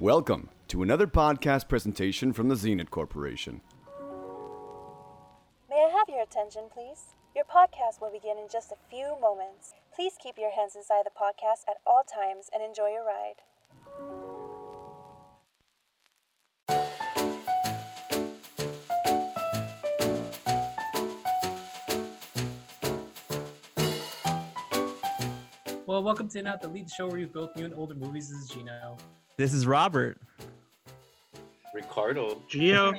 [0.00, 3.62] Welcome to another podcast presentation from the Zenit Corporation.
[5.68, 7.16] May I have your attention, please?
[7.34, 9.74] Your podcast will begin in just a few moments.
[9.92, 13.42] Please keep your hands inside the podcast at all times and enjoy your ride.
[25.86, 28.28] Well, welcome to Not the Lead Show where we both new and older movies.
[28.28, 28.96] This is Gino.
[29.38, 30.18] This is Robert.
[31.72, 32.42] Ricardo.
[32.48, 32.92] Geo.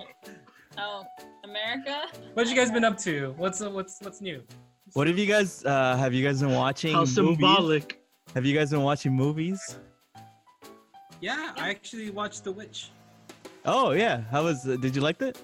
[0.78, 1.04] Oh,
[1.44, 2.04] America?
[2.34, 3.34] What you guys been up to?
[3.36, 4.42] What's uh, what's what's new?
[4.94, 6.94] What have you guys uh have you guys been watching?
[6.94, 7.16] How movies?
[7.16, 8.02] symbolic.
[8.36, 9.60] Have you guys been watching movies?
[11.20, 12.92] Yeah, I actually watched The Witch.
[13.66, 14.22] Oh yeah.
[14.32, 15.38] How was uh, did you like it?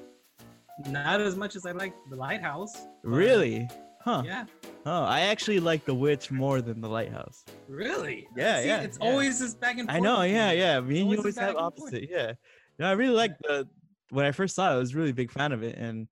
[0.88, 2.88] Not as much as I like The Lighthouse.
[3.04, 3.68] Really?
[4.00, 4.24] Huh.
[4.26, 4.46] Yeah.
[4.88, 7.44] Oh, I actually like The Witch more than The Lighthouse.
[7.68, 8.28] Really?
[8.38, 9.10] Yeah, See, yeah, It's yeah.
[9.10, 9.98] always this back and forth.
[9.98, 10.58] I know, with yeah, me.
[10.60, 10.80] yeah.
[10.80, 11.74] Me and you Always always have back forth.
[11.82, 12.10] opposite.
[12.10, 12.34] Yeah.
[12.78, 13.68] No, I really like the
[14.12, 16.08] when I first saw it, I was really a big fan of it and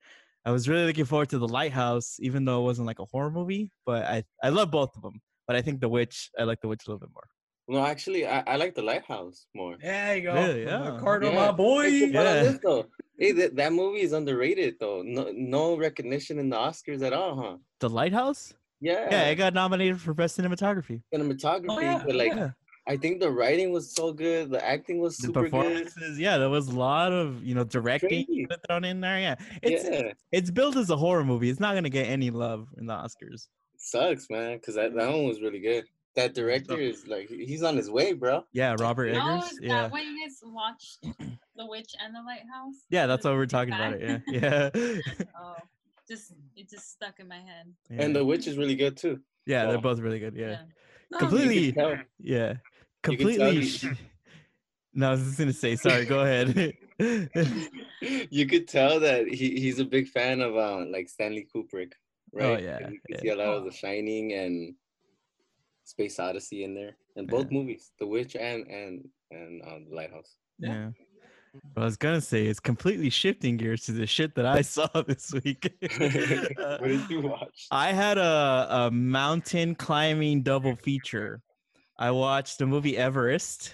[0.45, 3.29] I was really looking forward to The Lighthouse, even though it wasn't like a horror
[3.29, 3.69] movie.
[3.85, 5.21] But I I love both of them.
[5.45, 7.27] But I think The Witch, I like The Witch a little bit more.
[7.67, 9.77] No, actually, I, I like the lighthouse more.
[9.81, 10.33] There you go.
[10.33, 10.63] Really?
[10.63, 10.95] Yeah.
[10.95, 11.45] Ricardo, Yeah.
[11.45, 11.89] my boy.
[11.89, 12.81] Hey, but on Yeah.
[13.19, 15.01] hey, that, that movie is underrated though.
[15.01, 17.57] No, no recognition in the Oscars at all, huh?
[17.79, 18.53] The Lighthouse?
[18.83, 19.07] Yeah.
[19.09, 21.01] Yeah, it got nominated for best cinematography.
[21.13, 22.51] cinematography, Oh, yeah, but like yeah.
[22.85, 25.51] I think the writing was so good, the acting was the super good.
[25.51, 28.45] performances yeah there was a lot of you know directing Crazy.
[28.67, 31.89] thrown in there yeah it's yeah, it's billed as a horror movie it's not gonna
[31.89, 35.83] get any love in the oscars sucks, man, because that, that one was really good.
[36.15, 38.43] That director is like he's on his way, bro.
[38.53, 40.99] yeah robert Oh, eggers is yeah that why you guys watched
[41.59, 42.77] The Witch and The Lighthouse?
[42.89, 45.55] yeah that's Was why we're talking about it yeah yeah oh,
[46.07, 47.73] just it just stuck in my head.
[47.89, 49.19] yeah, And the witch is really good too.
[49.45, 49.81] yeah they're oh.
[49.81, 50.59] both really good yeah
[51.11, 51.97] No, completely You can tell.
[52.19, 52.53] yeah
[53.07, 53.89] You can tell completely he-
[54.93, 56.47] no i was just gonna say sorry go ahead
[58.29, 61.93] you could tell that he, he's a big fan of uh, like Stanley Kubrick,
[62.31, 62.45] right?
[62.45, 63.21] Oh, yeah, 'Cause You yeah.
[63.21, 64.75] see a lot of The Shining and
[65.83, 70.35] Space Odyssey in there, and both movies, The Witch and and and um, The Lighthouse.
[70.59, 71.02] yeah what
[71.77, 75.31] I was gonna say it's completely shifting gears to the shit that I saw this
[75.43, 75.71] week.
[76.63, 77.67] Uh, what did you watch?
[77.71, 81.41] I had a, a mountain climbing double feature.
[81.97, 83.73] I watched the movie Everest.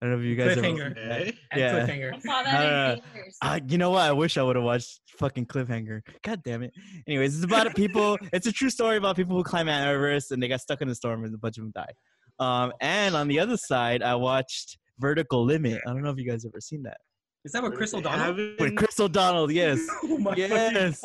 [0.00, 0.94] I don't know if you guys ever Cliffhanger.
[0.96, 1.34] seen that.
[1.56, 1.86] Yeah.
[1.86, 2.14] Cliffhanger.
[2.14, 3.36] I saw that Uh, in theaters.
[3.42, 4.02] Uh, you know what?
[4.02, 6.02] I wish I would have watched fucking Cliffhanger.
[6.22, 6.72] God damn it.
[7.06, 8.18] Anyways, it's about people.
[8.32, 10.88] It's a true story about people who climb Mount Everest and they got stuck in
[10.88, 11.94] the storm and a bunch of them died.
[12.38, 15.80] Um, and on the other side, I watched Vertical Limit.
[15.86, 16.98] I don't know if you guys ever seen that.
[17.44, 18.54] Is that with Chris They O'Donnell?
[18.58, 19.80] With Chris O'Donnell, yes.
[20.04, 21.00] Oh Yes.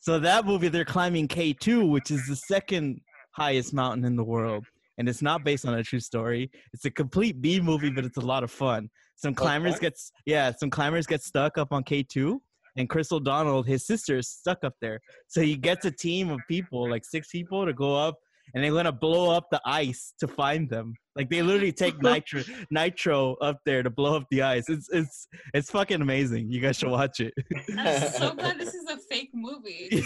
[0.00, 3.00] So that movie, they're climbing K2, which is the second
[3.32, 4.64] highest mountain in the world,
[4.98, 6.50] and it's not based on a true story.
[6.72, 8.88] It's a complete B movie, but it's a lot of fun.
[9.16, 9.82] Some climbers fun?
[9.82, 12.38] gets yeah, some climbers get stuck up on K2,
[12.76, 15.00] and Chris O'Donnell, his sister, is stuck up there.
[15.28, 18.16] So he gets a team of people, like six people, to go up,
[18.54, 20.94] and they're gonna blow up the ice to find them.
[21.16, 24.68] Like they literally take nitro nitro up there to blow up the ice.
[24.68, 26.50] It's it's it's fucking amazing.
[26.50, 27.34] You guys should watch it.
[27.76, 29.90] I'm so glad this is a fake movie.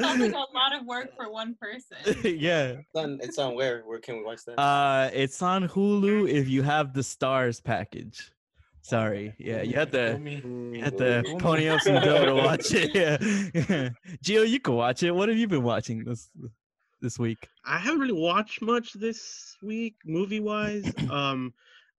[0.00, 1.96] Sounds like a lot of work for one person.
[2.38, 2.76] yeah.
[2.80, 3.82] It's on, it's on where?
[3.82, 4.58] Where can we watch that?
[4.58, 8.30] Uh, it's on Hulu if you have the stars package.
[8.82, 12.94] Sorry, yeah, you had to you had to pony up some dough to watch it.
[12.94, 13.16] Yeah,
[14.24, 15.10] Gio, you can watch it.
[15.12, 16.30] What have you been watching this
[17.02, 17.48] this week?
[17.64, 20.90] I haven't really watched much this week, movie wise.
[21.10, 21.52] um,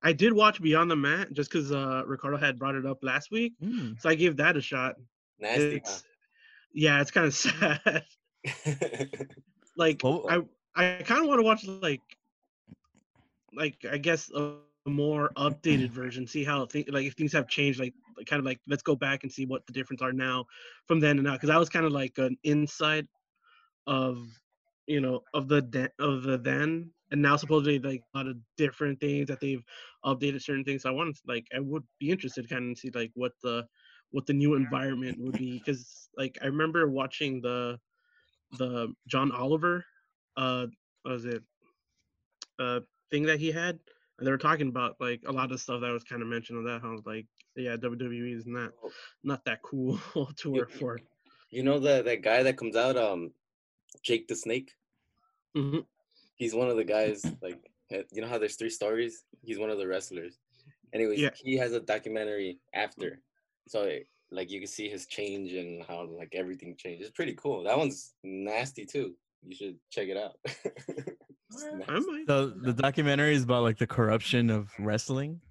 [0.04, 3.30] I did watch Beyond the Mat just because uh, Ricardo had brought it up last
[3.32, 4.96] week, Mm, so I gave that a shot.
[5.40, 5.76] Nasty.
[5.78, 6.04] It's,
[6.74, 8.04] yeah, it's kind of sad.
[9.78, 10.42] like Well- I,
[10.76, 12.02] I kind of want to watch like,
[13.54, 14.56] like I guess a, a
[14.90, 16.26] more updated version.
[16.28, 17.80] See how th- like if things have changed.
[17.80, 20.46] Like, like kind of like let's go back and see what the difference are now
[20.88, 21.34] from then and now.
[21.34, 23.06] Because I was kind of like an insight
[23.88, 24.18] of
[24.88, 28.38] you know of the de- of the then and now supposedly like a lot of
[28.58, 29.64] different things that they've
[30.06, 30.84] updated certain things.
[30.84, 33.66] So I wanted like I would be interested kind of see like what the
[34.12, 37.80] what the new environment would be because like I remember watching the
[38.58, 39.86] the John Oliver
[40.38, 40.68] uh
[41.06, 41.44] was it
[42.60, 42.80] uh
[43.10, 43.80] thing that he had
[44.22, 46.60] and they were talking about like a lot of stuff that was kind of mentioned
[46.60, 47.26] on that how like
[47.56, 48.70] yeah WWE is not
[49.24, 50.00] not that cool
[50.38, 51.00] to work for.
[51.50, 53.32] you know that that guy that comes out, um,
[54.04, 54.72] Jake the Snake.
[55.58, 55.80] Mm-hmm.
[56.36, 57.26] He's one of the guys.
[57.42, 57.60] Like,
[57.92, 59.24] eh, you know how there's three stories.
[59.42, 60.38] He's one of the wrestlers.
[60.94, 61.32] Anyways, Yeah.
[61.36, 63.20] he has a documentary after,
[63.68, 63.80] so
[64.32, 67.02] like you can see his change and how like everything changed.
[67.02, 67.64] It's pretty cool.
[67.64, 69.16] That one's nasty too.
[69.48, 70.36] You should check it out.
[71.70, 71.90] What?
[71.90, 72.24] I might.
[72.28, 75.42] So the documentary is about like the corruption of wrestling,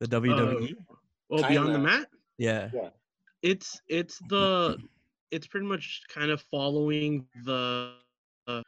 [0.00, 0.74] the WWE.
[1.28, 2.06] Well, beyond the mat.
[2.38, 2.68] yeah.
[3.42, 4.76] it's it's the
[5.30, 7.94] it's pretty much kind of following the
[8.46, 8.62] uh,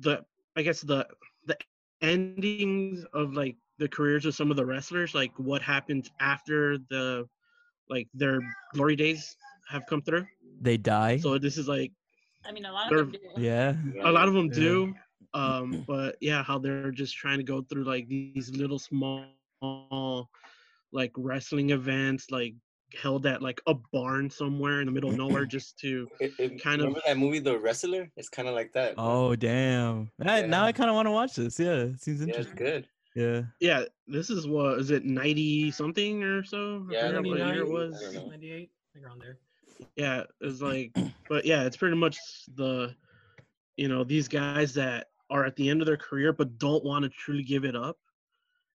[0.00, 0.24] the
[0.56, 1.06] I guess the
[1.46, 1.56] the
[2.02, 7.26] endings of like the careers of some of the wrestlers, like what happens after the
[7.88, 8.40] like their
[8.74, 9.36] glory days
[9.68, 10.26] have come through.
[10.60, 11.18] They die.
[11.18, 11.92] So this is like
[12.46, 13.42] I mean, a lot of them do.
[13.42, 13.74] yeah.
[14.02, 14.54] a lot of them Yeah.
[14.54, 14.94] do,
[15.34, 19.26] um, but yeah, how they're just trying to go through like these little small
[20.92, 22.54] like wrestling events, like
[23.00, 26.62] held at like a barn somewhere in the middle of nowhere, just to It, it,
[26.62, 28.10] Kind of- that movie, The Wrestler?
[28.16, 28.94] It's kind of like that.
[28.96, 29.04] bro.
[29.04, 30.10] Oh damn.
[30.24, 31.58] I, Now I kind of want to watch this.
[31.58, 32.56] Yeah, it seems yeah, it's interesting.
[32.56, 32.86] good.
[33.14, 33.42] Yeah.
[33.60, 36.86] Yeah, this is what is it ninety something or so?
[36.90, 37.96] I Yeah, forgot what year it was.
[38.02, 38.30] I don't know.
[38.30, 39.38] 98, I think around there.
[39.96, 40.94] Yeah, it's like,
[41.28, 42.18] but yeah, it's pretty much
[42.54, 42.94] the,
[43.76, 47.02] you know, these guys that are at the end of their career but don't want
[47.04, 47.96] to truly give it up,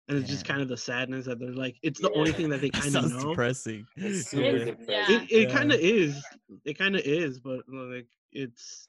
[0.08, 2.62] and it's just kind of the sadness that they're like, it's the only thing that
[2.62, 3.30] they kind of know.
[3.30, 3.86] depressing.
[3.98, 5.16] It's super It's- depressing.
[5.24, 5.56] It it Yeah.
[5.58, 6.24] kind of is.
[6.66, 8.88] It kind of is, but like it's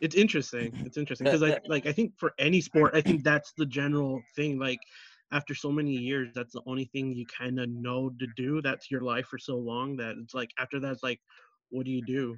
[0.00, 0.72] it's interesting.
[0.84, 4.20] It's interesting because I like I think for any sport, I think that's the general
[4.34, 4.58] thing.
[4.58, 4.80] Like
[5.30, 8.60] after so many years, that's the only thing you kind of know to do.
[8.62, 11.20] That's your life for so long that it's like after that, it's like,
[11.70, 12.36] what do you do?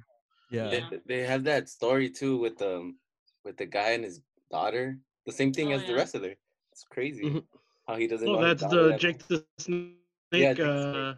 [0.51, 0.69] Yeah.
[0.69, 2.97] They, they have that story too with um
[3.43, 4.21] with the guy and his
[4.59, 4.97] daughter.
[5.25, 6.37] The same thing Oh, as the rest of wrestler.
[6.71, 7.43] It's crazy Mhm.
[7.87, 8.27] how he doesn't.
[8.27, 9.93] Oh, know that's the that- Jake the Snake
[10.31, 11.15] Yeah, uh,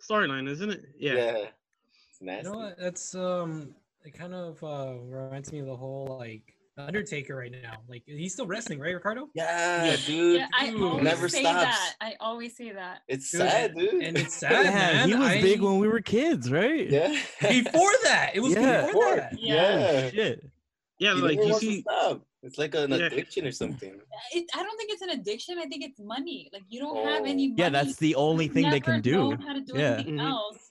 [0.00, 0.82] storyline, isn't it?
[0.98, 1.14] Yeah.
[1.14, 1.46] Yeah.
[2.10, 2.46] It's nasty.
[2.48, 2.78] You know what?
[2.78, 3.74] That's um,
[4.04, 6.42] it kind of uh reminds me of the whole like
[6.78, 7.76] Undertaker right now.
[7.88, 9.28] Like he's still wrestling, right, Ricardo?
[9.34, 9.96] Yeah, Yeah.
[10.06, 10.36] dude.
[10.40, 10.82] Yeah, I Dude.
[10.82, 11.62] always Never say stops.
[11.64, 11.94] that.
[12.00, 13.02] I always say that.
[13.08, 14.02] It's Dude, sad, dude.
[14.02, 15.08] And it's sad, Yeah, man.
[15.08, 16.88] he was big when we were kids, right?
[16.88, 17.08] yeah.
[17.42, 18.86] Before that, it was Yeah.
[18.86, 19.38] before that.
[19.38, 20.10] Yeah.
[20.10, 20.50] Shit.
[20.98, 22.22] Yeah, He like you see, stop.
[22.42, 23.06] It's like an Yeah.
[23.06, 24.00] addiction or something.
[24.32, 25.58] It, I don't think it's an addiction.
[25.58, 26.50] I think it's money.
[26.52, 27.50] Like you don't have any Oh.
[27.50, 27.54] money.
[27.56, 29.12] Yeah, that's the only you've thing they can do.
[29.12, 29.94] known How to do Yeah.
[29.94, 30.28] anything Mhm.
[30.30, 30.70] else?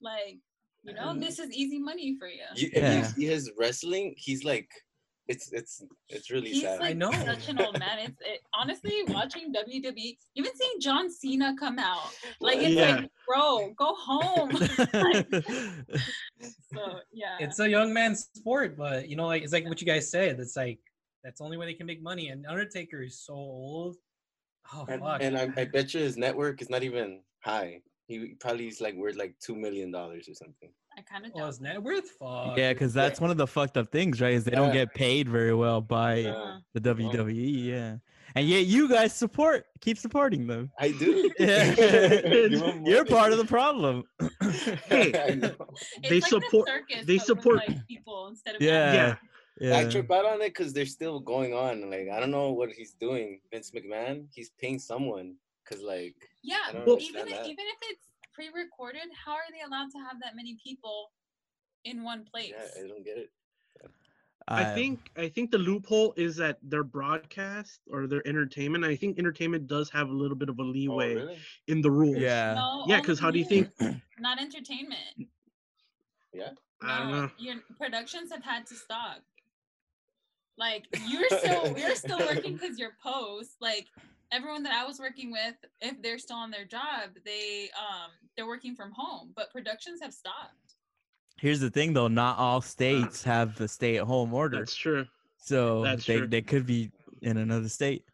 [0.00, 0.38] Like
[0.82, 2.40] you know, this is easy money for you.
[2.56, 2.92] You, Yeah.
[2.92, 4.70] If you see his wrestling, he's like,
[5.28, 6.80] it's it's it's really He's sad.
[6.80, 7.12] like I know.
[7.12, 7.98] such an old man.
[8.00, 12.96] It's it, honestly watching WWE, even seeing John Cena come out, like it's Yeah.
[12.96, 14.50] like, bro, go home.
[16.72, 19.86] so yeah, It's a young man's sport, but you know, like it's like what you
[19.86, 20.40] guys said.
[20.40, 20.78] It's like
[21.22, 22.28] that's the only way they can make money.
[22.28, 23.96] And Undertaker is so old.
[24.72, 25.22] Oh and fuck.
[25.22, 27.80] and I, I bet you his network is not even high.
[28.06, 30.70] He probably is like worth like two million dollars or something.
[30.98, 32.10] I kind of well, his net worth?
[32.10, 32.56] Fuck.
[32.56, 34.34] yeah, because that's one of the fucked up things, right?
[34.34, 36.44] Is they don't get paid very well by uh-huh.
[36.44, 36.58] Yeah.
[36.74, 37.64] the WWE.
[37.64, 37.96] Yeah,
[38.34, 40.70] and yet you guys support, keep supporting them.
[40.78, 41.30] I do.
[41.38, 42.80] Yeah.
[42.84, 44.04] You're part of the problem.
[44.86, 45.54] Hey, I know.
[46.02, 48.92] It's they like support- The circus, they but with, support- like, people instead of Yeah.
[48.92, 49.16] yeah,
[49.60, 49.78] yeah.
[49.78, 51.88] I trip out on it because they're still going on.
[51.90, 53.40] Like I don't know what he's doing.
[53.50, 58.09] Vince McMahon, he's paying someone because like Yeah, I don't even if, even if it's
[58.34, 61.10] pre-recorded, how are they allowed to have that many people
[61.84, 62.52] in one place?
[62.52, 63.30] yeah, I don't get it.
[64.48, 68.84] I um, think I think the loophole is that their broadcast or their entertainment.
[68.84, 71.38] I think entertainment does have a little bit of a Oh, leeway really?
[71.68, 72.16] in the rules.
[72.16, 72.54] Yeah.
[72.56, 73.68] No, Yeah, because how do you think?
[74.18, 75.28] Not entertainment.
[76.34, 76.50] Yeah.
[76.82, 77.30] I don't No, know.
[77.38, 79.18] Your productions have had to stop.
[80.58, 83.52] Like you're still you're still working because you're post.
[83.60, 83.86] Like
[84.32, 88.46] everyone that I was working with, if they're still on their job, they um they're
[88.46, 90.54] working from home, but productions have stopped.
[91.38, 92.08] Here's the thing, though.
[92.08, 95.06] Not all states have the stay-at-home order, That's true.
[95.38, 96.26] so that's they true.
[96.26, 96.90] they could be
[97.22, 98.04] in another state.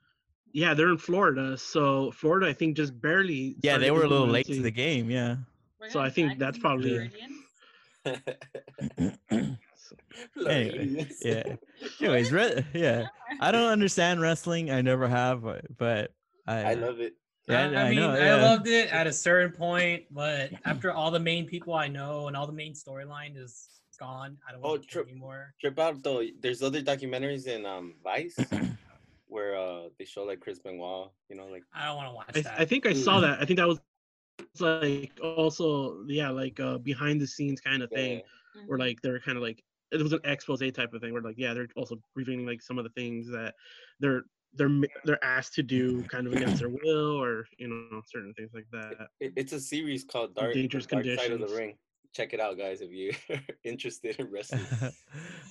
[0.52, 3.56] Yeah, they're in Florida, so Florida, I think, just barely.
[3.62, 5.10] Yeah, they were a little late to the game.
[5.10, 5.36] Yeah.
[5.90, 7.32] So I think that's probably- Floridians.
[10.48, 11.56] Anyway, yeah.
[12.00, 13.06] Anyways, re- yeah.
[13.40, 14.70] I don't understand wrestling.
[14.70, 16.12] I never have, but- but
[16.46, 17.14] I, I love it.
[17.48, 18.36] Yeah, I, I mean, know, I yeah.
[18.36, 22.36] loved it at a certain point, but after all the main people I know and
[22.36, 23.68] all the main storyline is
[24.00, 25.02] gone, I don't Oh, want to true.
[25.04, 25.54] anymore.
[25.60, 26.22] Trip out though.
[26.40, 28.36] There's other documentaries in um Vice
[29.28, 31.10] where uh they show like Chris Benoit.
[31.28, 32.60] You know, like I don't want to watch I, that.
[32.60, 33.40] I think I saw that.
[33.40, 33.78] I think that was
[34.40, 38.18] it's like also yeah, like uh behind the scenes kind of thing,
[38.56, 39.62] yeah, where like they're kind of like
[40.00, 42.78] it was an expose type of thing where like yeah, they're also revealing like some
[42.78, 43.54] of the things that
[44.00, 44.22] they're
[44.54, 44.70] they're
[45.04, 48.66] they're asked to do kind of against their will or you know certain things like
[48.72, 49.08] that.
[49.20, 51.48] it, it's a series called Dark, The dangerous Dark Side of the.
[51.48, 51.76] Ring.
[52.14, 53.12] Check it out, guys, if you're
[53.64, 54.64] interested in wrestling.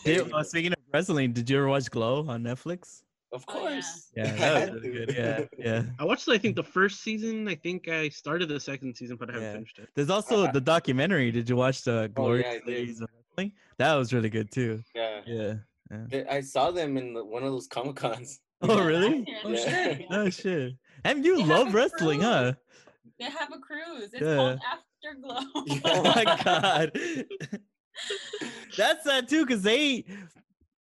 [0.04, 3.04] Did- uh, speaking of wrestling, did you ever watch Glow on Netflix?
[3.32, 3.70] Of Oh, yeah.
[3.70, 4.10] course.
[4.16, 5.16] Yeah, that was really good.
[5.16, 5.84] Yeah, yeah.
[6.00, 7.48] I watched I think the first season.
[7.48, 9.54] I think I started the second season, but I haven't Yeah.
[9.54, 9.90] finished it.
[9.94, 11.32] There's also the documentary.
[11.32, 12.96] Did you watch the Oh, Glorious yeah,
[13.38, 13.52] I did.
[13.52, 13.52] Ladies of Wrestling?
[13.78, 14.84] That was really good too.
[14.94, 15.22] Yeah.
[15.26, 15.54] Yeah.
[16.10, 18.40] They- I saw them in the, one of those Comic Cons.
[18.62, 19.26] Oh, really?
[19.44, 19.60] Oh, here.
[19.70, 20.06] Oh, shit.
[20.10, 20.74] Oh shit!
[21.04, 22.54] And you They love a wrestling, huh?
[23.20, 24.12] They have a cruise.
[24.14, 24.36] It's Yeah.
[24.36, 25.82] called Afterglow.
[25.86, 26.92] Oh my god.
[28.78, 30.06] That's sad too, because they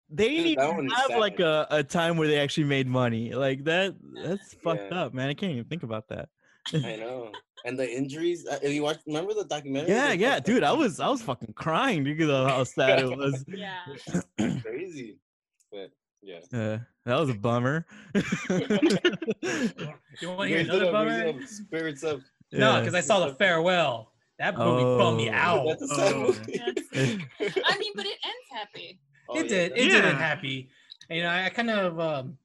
[0.09, 2.87] they Dude, that even one is have like a, a time where they actually made
[2.87, 3.33] money.
[3.33, 5.01] Like that that's fucked Yeah.
[5.01, 5.29] up, man.
[5.29, 6.29] I can't even think about that.
[6.73, 7.31] I know.
[7.65, 8.45] And the injuries.
[8.47, 9.89] uh, If you watch, remember the documentary?
[9.91, 10.63] Yeah, They yeah, dude.
[10.63, 13.43] I was I was fucking crying because of how sad it was.
[13.47, 13.79] yeah.
[14.61, 15.17] crazy.
[15.71, 15.89] But
[16.21, 16.39] yeah.
[16.53, 17.85] Uh, that was a bummer.
[20.21, 21.23] You want to hear another up, raise bummer?
[21.23, 22.19] it up, Spirits up.
[22.51, 22.79] No, Yeah.
[22.79, 24.11] because I saw the farewell.
[24.39, 25.33] That movie bummed me Oh.
[25.33, 25.65] out.
[25.67, 26.19] That's a sad Oh.
[26.27, 26.59] movie.
[27.65, 28.99] I mean, but it ends happy.
[29.29, 29.71] Oh, it yeah, did.
[29.71, 30.09] that's- It did Yeah.
[30.09, 30.69] end happy.
[31.09, 32.37] And, you know, I, I kind of um,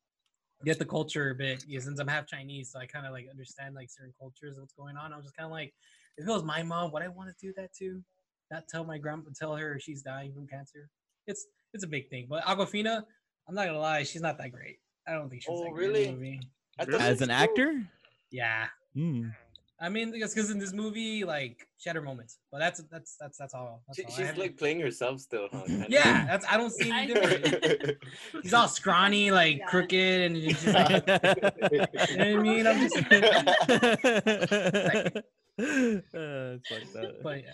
[0.65, 3.29] get the culture a bit yeah, since I'm half Chinese, so I kind of like
[3.31, 5.13] understand like certain cultures of what's going on.
[5.13, 5.73] I was just kind of like,
[6.17, 8.03] if it was my mom, would I want to do that too?
[8.51, 10.89] Not tell my grandma, tell her she's dying from cancer.
[11.27, 12.27] It's it's a big thing.
[12.29, 13.03] But Awkwafina,
[13.49, 14.79] I'm not gonna lie, she's not that great.
[15.07, 16.13] I don't think she's Oh, that great in the really?
[16.13, 16.41] movie.
[16.79, 17.37] As an cool.
[17.37, 17.83] actor?
[18.31, 18.67] Yeah.
[18.95, 19.29] Hmm.
[19.83, 23.17] I mean, it's because in this movie, like, she had her moments, but that's that's
[23.19, 23.83] that's that's all.
[23.87, 24.11] That's She, all.
[24.29, 25.63] She's like playing herself still, huh?
[25.89, 27.97] yeah, that's I don't see I- any difference.
[28.43, 29.65] He's all scrawny, like Yeah.
[29.67, 32.67] crooked, and just like, you know what I mean?
[32.67, 32.97] I'm just,
[35.61, 37.23] Uh, it's fucked up.
[37.23, 37.53] but yeah.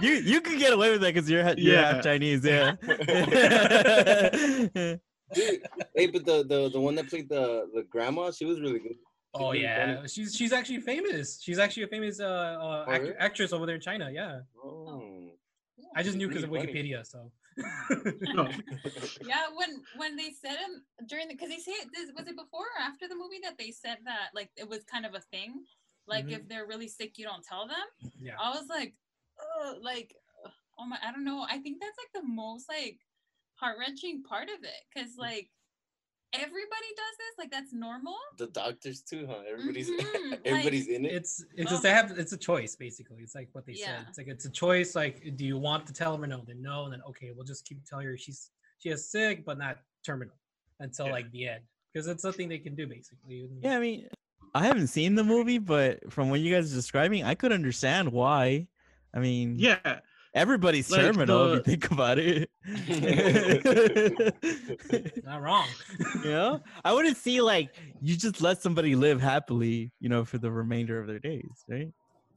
[0.02, 2.00] you you could get away with that because you're you're half Yeah.
[2.02, 2.72] Chinese, yeah.
[5.32, 5.62] Dude,
[5.94, 8.96] hey, but the, the the one that played the the grandma, she was really good.
[9.34, 10.08] Oh yeah, funny.
[10.08, 11.40] she's she's actually famous.
[11.42, 13.14] She's actually a famous uh, uh Oh, act- really?
[13.18, 14.10] actress over there in China.
[14.12, 15.02] Yeah, Oh.
[15.96, 16.82] I just knew because of really funny.
[16.94, 17.06] Wikipedia.
[17.06, 17.30] So
[18.36, 18.48] Oh,
[19.26, 22.36] Yeah, when when they said him during the because they say it this, was it
[22.36, 25.20] before or after the movie that they said that like it was kind of a
[25.20, 25.64] thing,
[26.06, 26.32] like Mhm.
[26.38, 27.86] if they're really sick, you don't tell them.
[28.20, 28.94] yeah, I was like,
[29.40, 30.14] oh, like,
[30.78, 31.44] oh my, I don't know.
[31.48, 32.98] I think that's like the most like
[33.54, 35.50] heart wrenching part of it because like
[36.32, 38.16] everybody does this, like that's normal.
[38.38, 39.42] The doctors too, huh?
[39.50, 39.96] Everybody's Mhm,
[40.30, 41.12] like- everybody's in it.
[41.12, 41.74] it's it's Oh.
[41.74, 43.18] just they have it's a choice basically.
[43.22, 44.06] It's like what they said.
[44.08, 44.94] It's like it's a choice.
[44.94, 46.42] Like, do you want to tell her no?
[46.46, 49.58] Then no, and then okay, we'll just keep telling her she's she is sick but
[49.58, 50.34] not terminal
[50.78, 51.12] until Yeah.
[51.12, 53.48] like the end because it's something they can do basically.
[53.62, 54.08] yeah, I mean,
[54.54, 58.10] I haven't seen the movie, but from what you guys are describing, I could understand
[58.12, 58.66] why.
[59.12, 59.98] I mean, yeah.
[60.34, 62.50] Everybody's Like terminal if you think about it.
[65.24, 65.66] Not wrong.
[66.24, 67.70] you know, I wouldn't see like
[68.00, 71.88] you just let somebody live happily, you know, for the remainder of their days, right?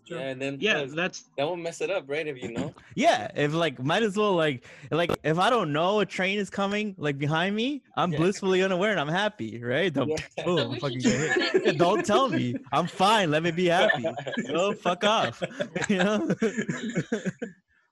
[0.05, 0.19] Sure.
[0.19, 2.27] Yeah, and then Yeah, plus, that's that will mess it up, right?
[2.27, 2.73] If you know.
[2.95, 6.49] Yeah, if like might as well like like if I don't know a train is
[6.49, 8.19] coming like behind me, I'm Yeah.
[8.19, 9.91] blissfully unaware and I'm happy, right?
[9.93, 10.17] Don't, Yeah.
[10.45, 11.77] boom, So fucking just get hit.
[11.77, 12.55] don't tell me.
[12.71, 13.31] I'm fine.
[13.31, 14.05] Let me be happy.
[14.53, 15.41] Oh, fuck off.
[15.89, 16.27] You know?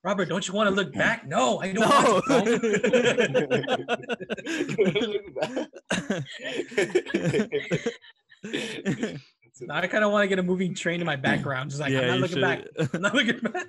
[0.03, 1.27] Robert, don't you want to look back?
[1.27, 1.89] No, I don't.
[1.89, 2.21] No.
[2.27, 2.45] Want
[8.43, 9.17] to.
[9.63, 11.69] Now I kind of want to get a moving train in my background.
[11.69, 12.65] Just like I'm not you looking back.
[12.93, 13.67] I'm not looking back.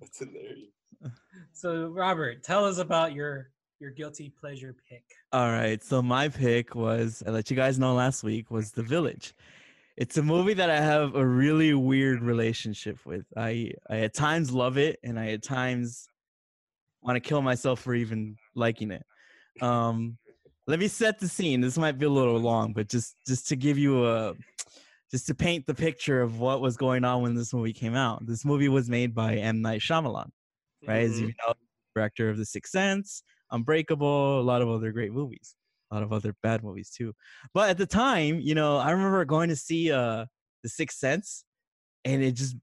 [0.00, 0.70] That's hilarious.
[1.52, 5.04] So Robert, tell us about your your guilty pleasure pick.
[5.32, 5.82] All right.
[5.84, 9.34] So my pick was I let you guys know last week was The Village.
[9.96, 13.26] It's a movie that I have a really weird relationship with.
[13.36, 16.08] I I at times love it and I at times
[17.02, 19.04] want to kill myself for even liking it.
[19.60, 20.18] Um
[20.66, 21.60] let me set the scene.
[21.60, 24.34] This might be a little long, but just just to give you a
[25.10, 28.26] just to paint the picture of what was going on when this movie came out.
[28.26, 30.30] This movie was made by M Night Shyamalan,
[30.88, 31.02] right?
[31.02, 31.52] As you know,
[31.94, 35.54] director of The Sixth Sense, Unbreakable, a lot of other great movies,
[35.92, 37.14] a lot of other bad movies too.
[37.52, 40.26] But at the time, you know, I remember going to see uh
[40.62, 41.44] The Sixth Sense,
[42.04, 42.56] and it just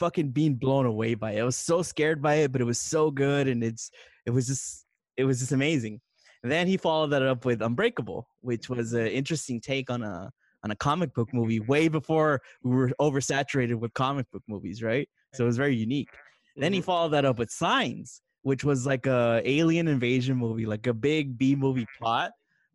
[0.00, 1.40] fucking being blown away by it.
[1.40, 3.90] I was so scared by it, but it was so good, and it's
[4.26, 4.84] it was just
[5.16, 6.00] it was just amazing.
[6.42, 10.30] And then he followed that up with Unbreakable, which was an interesting take on a
[10.64, 15.08] on a comic book movie way before we were oversaturated with comic book movies, right?
[15.34, 16.08] So it was very unique.
[16.56, 20.86] Then he followed that up with Signs, which was like a alien invasion movie, like
[20.86, 22.32] a big B movie plot,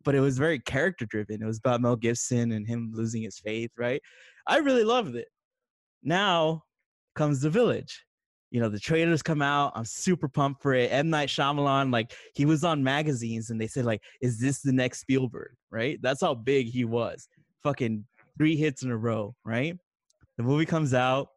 [0.08, 1.42] but it was very character driven.
[1.42, 4.00] It was about Mel Gibson and him losing his faith, right?
[4.46, 5.28] I really loved it.
[6.02, 6.62] Now
[7.14, 8.06] comes The Village.
[8.50, 9.72] You know, the trailers come out.
[9.74, 10.90] I'm super pumped for it.
[10.90, 11.10] M.
[11.10, 15.00] Night Shyamalan, like he was on magazines and they said, like, is this the next
[15.00, 15.50] Spielberg?
[15.70, 15.98] Right?
[16.00, 17.28] That's how big he was.
[17.62, 18.06] Fucking
[18.38, 19.76] three hits in a row, right?
[20.38, 21.28] The movie comes out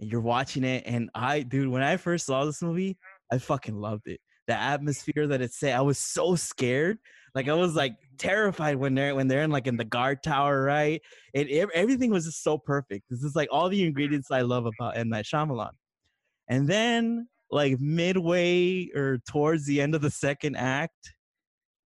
[0.00, 0.82] and you're watching it.
[0.86, 2.98] And I, dude, when I first saw this movie,
[3.30, 4.18] I fucking loved it.
[4.46, 6.98] The atmosphere that it set, I was so scared.
[7.34, 10.62] Like I was like terrified when they're when they're in like in the guard tower,
[10.62, 11.02] right?
[11.34, 13.04] It, everything was just so perfect.
[13.10, 13.88] This is like all the mm.
[13.88, 15.72] ingredients I love about M Night Shyamalan.
[16.48, 21.12] And then like midway or towards the end of the second act,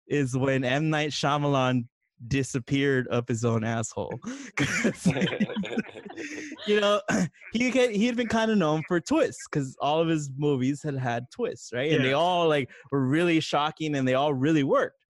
[0.08, 1.88] is when M Night Shyamalan
[2.28, 4.20] disappeared up his own asshole.
[6.68, 7.02] you know,
[7.54, 10.82] he had, he had been kind of known for twists because all of his movies
[10.82, 11.92] had had twists, right?
[11.92, 15.06] And they all like were really shocking and they all really worked.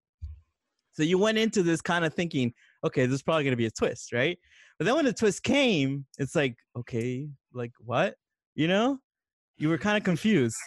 [0.91, 3.71] So you went into this kind of thinking, okay, this is probably gonna be a
[3.71, 4.37] twist, right?
[4.77, 8.15] But then when the twist came, it's like, okay, like what?
[8.55, 8.99] You know,
[9.57, 10.57] you were kind of confused.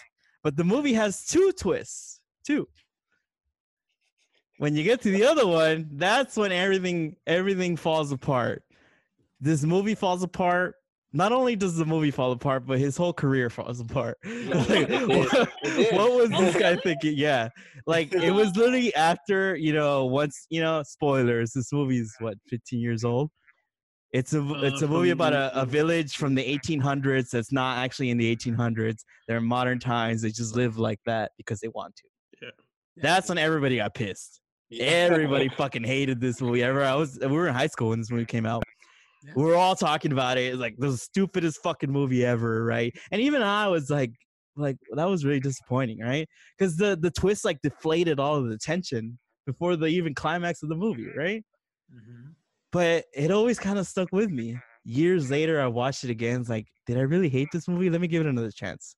[0.42, 2.66] But the movie has two twists, two.
[4.60, 8.62] When you get to the other one, that's when everything everything falls apart.
[9.40, 10.74] This movie falls apart.
[11.14, 14.18] Not only does the movie fall apart, but his whole career falls apart.
[14.24, 15.48] Like, what,
[15.94, 17.14] what was this guy thinking?
[17.16, 17.48] Yeah,
[17.86, 21.52] like it was literally after you know once you know spoilers.
[21.52, 23.30] This movie is what 15 years old.
[24.12, 27.78] It's a it's Uh, a movie about a, a village from the 1800s that's not
[27.78, 28.98] actually in the 1800s.
[29.26, 30.20] They're in modern times.
[30.20, 32.02] They just live like that because they want to.
[32.42, 32.50] Yeah.
[32.96, 34.42] That's when everybody got pissed.
[34.70, 34.84] Yeah.
[34.84, 36.62] Everybody fucking hated this movie.
[36.62, 38.62] Ever I was we were in high school when this movie came out.
[39.24, 39.32] Yeah.
[39.34, 40.52] We were all talking about it.
[40.52, 42.96] It's like the stupidest fucking movie ever, right?
[43.10, 44.12] And even I was like,
[44.56, 46.28] like that was really disappointing, right?
[46.56, 50.68] Because the the twist like deflated all of the tension before the even climax of
[50.68, 51.44] the movie, right?
[51.92, 52.34] Mhm.
[52.72, 54.56] But it always kind of stuck with me.
[54.84, 56.40] Years later, I watched it again.
[56.40, 57.90] It's like, did I really hate this movie?
[57.90, 58.94] Let me give it another chance.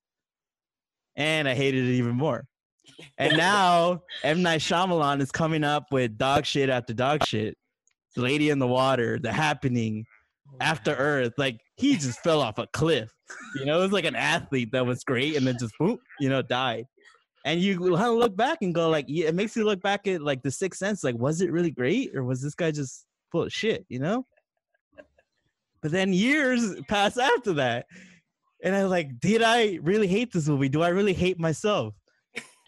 [1.16, 2.44] And I hated it even more.
[3.18, 7.56] And now M Night Shyamalan is coming up with dog shit after dog shit.
[8.14, 10.04] The Lady in the Water, The Happening,
[10.52, 10.94] Oh, After.
[10.94, 11.32] Earth.
[11.38, 13.10] Like he just fell off a cliff.
[13.56, 16.28] You know, it was like an athlete that was great and then just boom, you
[16.28, 16.84] know, died.
[17.44, 20.06] And you kind of look back and go like, yeah, it makes you look back
[20.06, 21.02] at like the Sixth Sense.
[21.02, 23.84] Like, was it really great or was this guy just full of shit?
[23.88, 24.26] You know.
[25.80, 27.86] But then years pass after that,
[28.62, 30.68] and I was like, did I really hate this movie?
[30.68, 31.94] Do I really hate myself?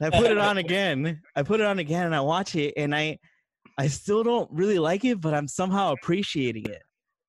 [0.02, 1.20] I put it on again.
[1.36, 3.18] I put it on again, and I watch it, and I,
[3.78, 6.82] I still don't really like it, but I'm somehow appreciating it.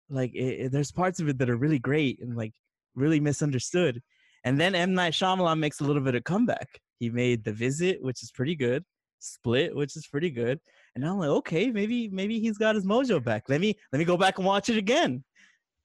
[0.09, 2.53] Like, it, it- there's parts of it that are really great and like
[2.95, 4.01] really misunderstood.
[4.43, 6.67] And then M Night Shyamalan makes a little bit of comeback.
[6.99, 8.83] He made The Visit, which is pretty good.
[9.19, 10.59] Split, which is pretty good.
[10.95, 13.49] And I'm like, okay, maybe maybe he's got his mojo back.
[13.49, 15.23] Let me let me go back and watch it again.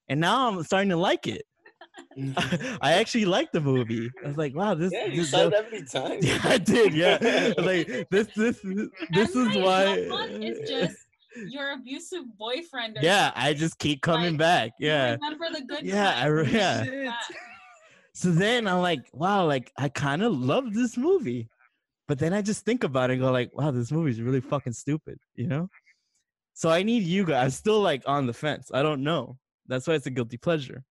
[0.09, 1.43] And now I'm starting to like it.
[2.81, 4.09] I actually like the movie.
[4.23, 4.91] I was like, wow, this.
[4.91, 6.19] yeah, you this saw it every time.
[6.21, 6.93] yeah, I did.
[6.93, 9.41] Yeah, like this, this, this M.
[9.41, 9.85] is Night why.
[9.85, 10.97] Shyamalan is just
[11.47, 12.97] your abusive boyfriend.
[12.97, 13.43] Or Yeah, something.
[13.43, 14.71] I just keep coming Like, back.
[14.79, 15.13] Yeah.
[15.13, 16.83] Remember the good Yeah, I yeah.
[16.83, 17.13] Yeah.
[18.13, 21.49] So then I'm like, wow, like I kind of love this movie.
[22.07, 24.41] But then I just think about it and go like, wow, this movie is really
[24.41, 25.69] fucking stupid, you know?
[26.53, 27.43] So I need you guys.
[27.43, 28.69] I'm still like on the fence.
[28.73, 29.37] I don't know.
[29.67, 30.83] That's why it's a guilty pleasure.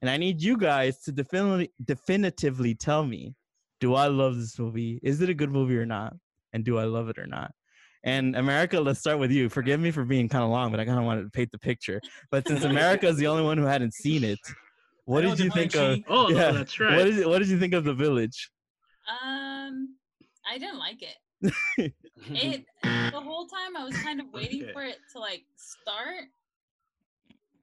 [0.00, 3.34] And I need you guys to definitively definitively tell me,
[3.80, 5.00] do I love this movie?
[5.02, 6.14] Is it a good movie or not?
[6.52, 7.52] And do I love it or not?
[8.04, 9.48] And America, let's start with you.
[9.48, 11.58] Forgive me for being kind of long, but I kind of wanted to paint the
[11.58, 12.00] picture.
[12.30, 14.38] But since America is the only one who hadn't seen it,
[15.04, 15.98] what did you think of?
[16.06, 16.52] Oh, Yeah.
[16.52, 16.96] that's right.
[16.96, 18.50] What did what did you think of the village?
[19.08, 19.96] Um,
[20.46, 21.92] I didn't like it.
[22.30, 24.72] It the whole time I was kind of waiting Okay.
[24.72, 26.24] for it to like start.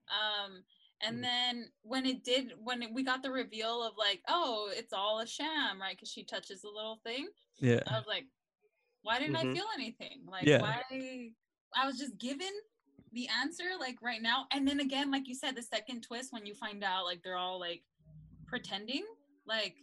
[0.10, 0.64] Um,
[1.08, 4.94] and then when it did, when it, we got the reveal of like, oh, it's
[4.94, 5.96] all a sham, right?
[5.96, 7.28] Because she touches the little thing.
[7.60, 7.82] Yeah.
[7.88, 8.26] I was like,
[9.04, 9.52] why didn't Mhm.
[9.52, 10.26] I feel anything?
[10.28, 10.62] Like, Yeah.
[10.62, 10.82] why?
[11.76, 12.52] I was just given
[13.12, 16.46] the answer like right now, and then again, like you said, the second twist when
[16.46, 17.84] you find out like they're all like
[18.48, 19.06] pretending,
[19.46, 19.76] like.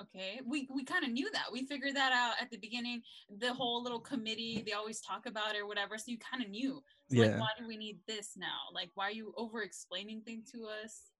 [0.00, 1.46] Okay, we, we kind of knew that.
[1.50, 3.02] We figured that out at the beginning.
[3.40, 5.98] The whole little committee, they always talk about it or whatever.
[5.98, 6.84] So you kind of knew.
[7.10, 7.26] So Yeah.
[7.32, 8.68] Like, why do we need this now?
[8.74, 11.10] Like, why are you over explaining things to us?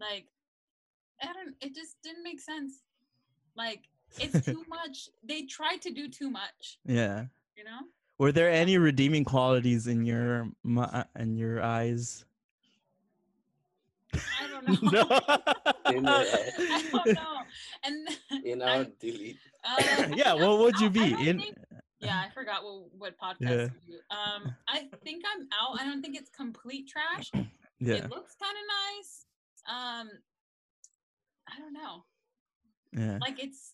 [0.00, 0.26] Like,
[1.22, 1.54] I don't.
[1.60, 2.82] It just didn't make sense.
[3.56, 3.84] Like,
[4.18, 5.08] it's too much.
[5.22, 6.78] They tried to do too much.
[6.86, 7.26] Yeah.
[7.56, 7.80] You know.
[8.18, 12.24] Were there any redeeming qualities in your mi- in your eyes?
[14.14, 15.00] I don't know.
[15.90, 17.38] In your I don't know.
[17.84, 18.08] And
[18.44, 19.38] You know, I- delete.
[19.64, 20.96] uh, yeah, I'm what would you out.
[20.96, 21.38] I be in?
[21.40, 21.56] think-
[22.04, 23.72] yeah, I forgot what what podcast.
[23.86, 23.96] Yeah.
[24.10, 25.80] Um, I think I'm out.
[25.80, 27.30] I don't think it's complete trash.
[27.80, 28.64] Yeah, It looks kind of
[28.96, 29.26] nice.
[29.68, 30.10] Um,
[31.48, 32.04] I don't know.
[32.92, 33.18] yeah.
[33.20, 33.72] Like it's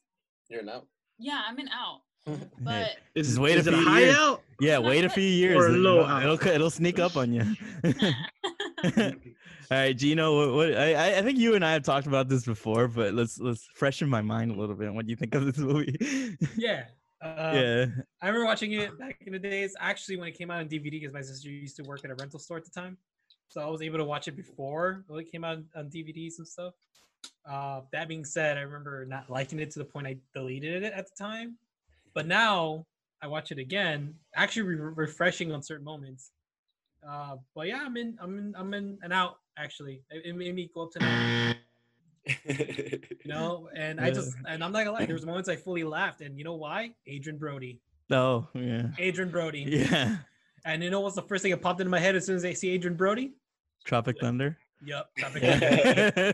[0.48, 0.86] You're an out.
[1.18, 2.00] yeah, I'm an out.
[2.26, 2.36] Yeah.
[2.60, 4.16] But Is, Just wait a is it a few high years.
[4.16, 4.42] out?
[4.60, 5.56] Yeah, No, wait a few years.
[5.56, 6.22] Or a low it'll, out.
[6.22, 7.42] it'll it'll sneak up on you.
[8.84, 9.12] All
[9.78, 10.36] right, Gino.
[10.36, 13.14] What, what I I- I think you and I have talked about this before, but
[13.14, 14.92] let's let's freshen my mind a little bit.
[14.92, 16.36] What do you think of this movie?
[16.56, 16.84] Yeah.
[17.22, 17.86] Uh, yeah,
[18.22, 19.74] I remember watching it back in the days.
[19.78, 22.14] Actually, when it came out on DVD, because my sister used to work at a
[22.14, 22.96] rental store at the time,
[23.48, 26.74] so I was able to watch it before it came out on DVDs and stuff.
[27.44, 30.92] Uh, that being said, I remember not liking it to the point I deleted it
[30.92, 31.56] at the time.
[32.14, 32.86] But now
[33.22, 34.14] I watch it again.
[34.34, 36.30] Actually, re- refreshing on certain moments.
[37.06, 39.38] Uh, but yeah, I'm in, I'm in, I'm in and out.
[39.58, 41.54] Actually, it, it made me go up to now.
[42.26, 45.84] You know, and I just, and I'm not gonna lie, there was moments I fully
[45.84, 46.90] laughed, and you know why?
[47.08, 47.80] Adrien Brody,
[48.12, 48.88] Oh, yeah.
[48.98, 49.60] Adrien Brody.
[49.68, 50.16] Yeah.
[50.64, 52.44] And you know what's the first thing that popped into my head as soon as
[52.44, 53.32] I see Adrien Brody?
[53.86, 54.58] Tropic Thunder.
[54.84, 56.32] Yup, Tropic Thunder.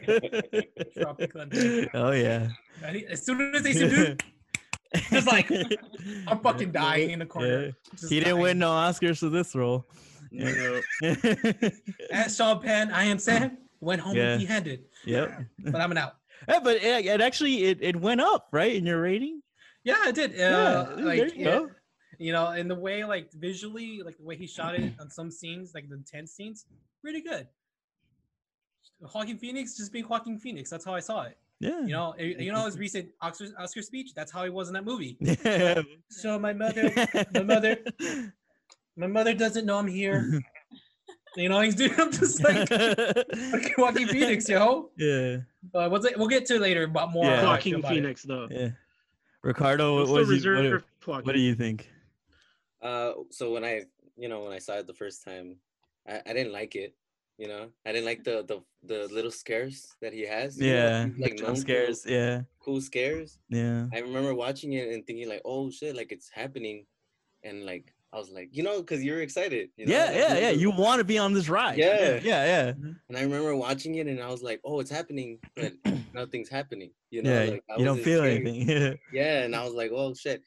[1.01, 1.89] Tropic Thunder.
[1.95, 2.49] oh yeah.
[2.83, 4.23] And he- As soon as they see dude,
[5.11, 5.51] just like
[6.27, 7.67] I'm fucking dying in the corner.
[7.67, 8.09] Yeah.
[8.09, 9.85] He didn't win no Oscars for this role.
[10.33, 10.81] No.
[12.11, 14.31] At Sean Penn, I am Sam went home Yeah.
[14.33, 15.41] empty-handed, yep.
[15.59, 16.17] but I'm an out.
[16.49, 19.43] Yeah, but it, it actually it, it went up right in your rating.
[19.85, 20.33] Yeah, it did.
[20.33, 21.71] Yeah, Uh, there like, you yeah, go.
[22.19, 25.31] you know, in the way like visually, like the way he shot it on some
[25.31, 26.67] scenes, like the intense scenes,
[27.03, 27.47] pretty good.
[29.01, 30.71] Joaquin Phoenix just being Joaquin Phoenix.
[30.71, 31.37] That's how I saw it.
[31.61, 31.81] Yeah.
[31.81, 34.13] You know, eh, you know his recent Oscar Oscar speech.
[34.15, 35.17] That's how he was in that movie.
[35.21, 35.83] Yeah.
[36.11, 36.93] So my mother,
[37.33, 37.79] my mother,
[38.97, 40.41] my mother doesn't know I'm here.
[41.37, 41.93] You know, he's doing.
[41.99, 44.91] I'm just like fucking Joaquin Phoenix, yo.
[44.97, 45.39] yeah.
[45.73, 47.25] But we'll, we'll get to later about more.
[47.27, 47.43] Yeah.
[47.43, 47.95] how I feel Joaquin about it.
[47.95, 48.49] Phoenix though.
[48.51, 48.69] Yeah.
[49.43, 51.89] Ricardo, what, was you, what, do- for what do you think?
[52.83, 53.83] Uh, so when I,
[54.17, 55.57] you know, when I saw it the first time,
[56.09, 56.95] I, I didn't like it.
[57.39, 60.59] You know, I didn't like the the the little scares that he has.
[60.59, 61.07] you know, Yeah.
[61.19, 62.05] like known Jump for scares.
[62.07, 62.43] Yeah.
[62.61, 63.39] cool scares.
[63.51, 63.87] Yeah.
[63.93, 66.87] I remember watching it and thinking like, oh shit, like it's happening,
[67.45, 69.69] and like I was like, you know, because you're excited.
[69.77, 69.93] You know?
[69.93, 70.51] Yeah, like, yeah, yeah.
[70.51, 71.77] you're- want to be on this ride.
[71.77, 72.19] Yeah.
[72.23, 72.73] Yeah, yeah.
[73.11, 75.75] And I remember watching it and I was like, oh, it's happening, but
[76.15, 76.93] nothing's happening.
[77.11, 77.51] You know, Yeah.
[77.51, 78.41] like, I you don't feel scared.
[78.47, 78.69] anything.
[78.71, 78.95] Yeah.
[79.13, 80.41] Yeah, and I was like, oh shit.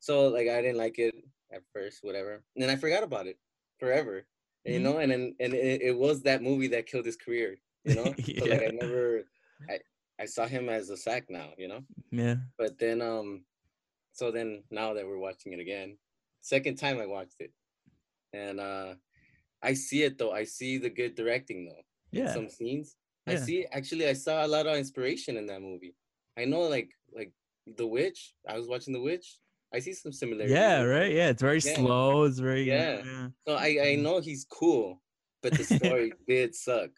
[0.00, 1.14] So like I didn't like it
[1.50, 2.42] at first, whatever.
[2.54, 3.38] And then I forgot about it
[3.80, 4.26] forever.
[4.66, 4.82] You Mhm.
[4.82, 7.56] know, and then and it, it was that movie that killed his career.
[7.86, 8.04] You know,
[8.38, 9.22] so like I never,
[9.70, 9.78] I
[10.20, 11.48] I saw him as a sack now.
[11.56, 12.36] You know, Yeah.
[12.58, 13.44] but then um,
[14.12, 15.96] so then now that we're watching it again,
[16.44, 17.52] second time I watched it,
[18.32, 18.94] and uh,
[19.62, 20.32] I see it though.
[20.32, 21.82] I see the good directing though.
[22.12, 22.32] Yeah.
[22.32, 22.96] Some scenes.
[23.26, 23.64] I see.
[23.72, 25.94] Actually, I saw a lot of inspiration in that movie.
[26.38, 27.32] I know, like like
[27.80, 28.34] The Witch.
[28.46, 29.38] I was watching The Witch.
[29.72, 30.54] I see some similarities.
[30.54, 31.10] Yeah, right.
[31.10, 31.74] Yeah, it's very Yeah.
[31.76, 32.24] slow.
[32.24, 33.02] It's very Yeah.
[33.04, 33.28] yeah.
[33.48, 35.00] So I I know he's cool,
[35.42, 36.90] but the story did suck.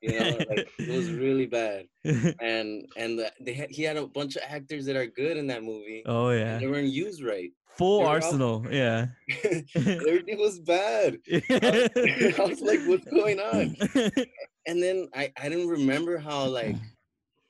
[0.00, 1.86] You know, like it was really bad.
[2.40, 5.46] And and the, they had, he had a bunch of actors that are good in
[5.52, 6.02] that movie.
[6.06, 6.58] oh and yeah.
[6.58, 7.52] They weren't used right.
[7.76, 8.66] Full they were all- arsenal.
[8.70, 9.06] Yeah.
[9.74, 11.18] Everything was bad.
[11.32, 13.76] I was like, what's going on?
[14.66, 16.76] And then I I didn't remember how like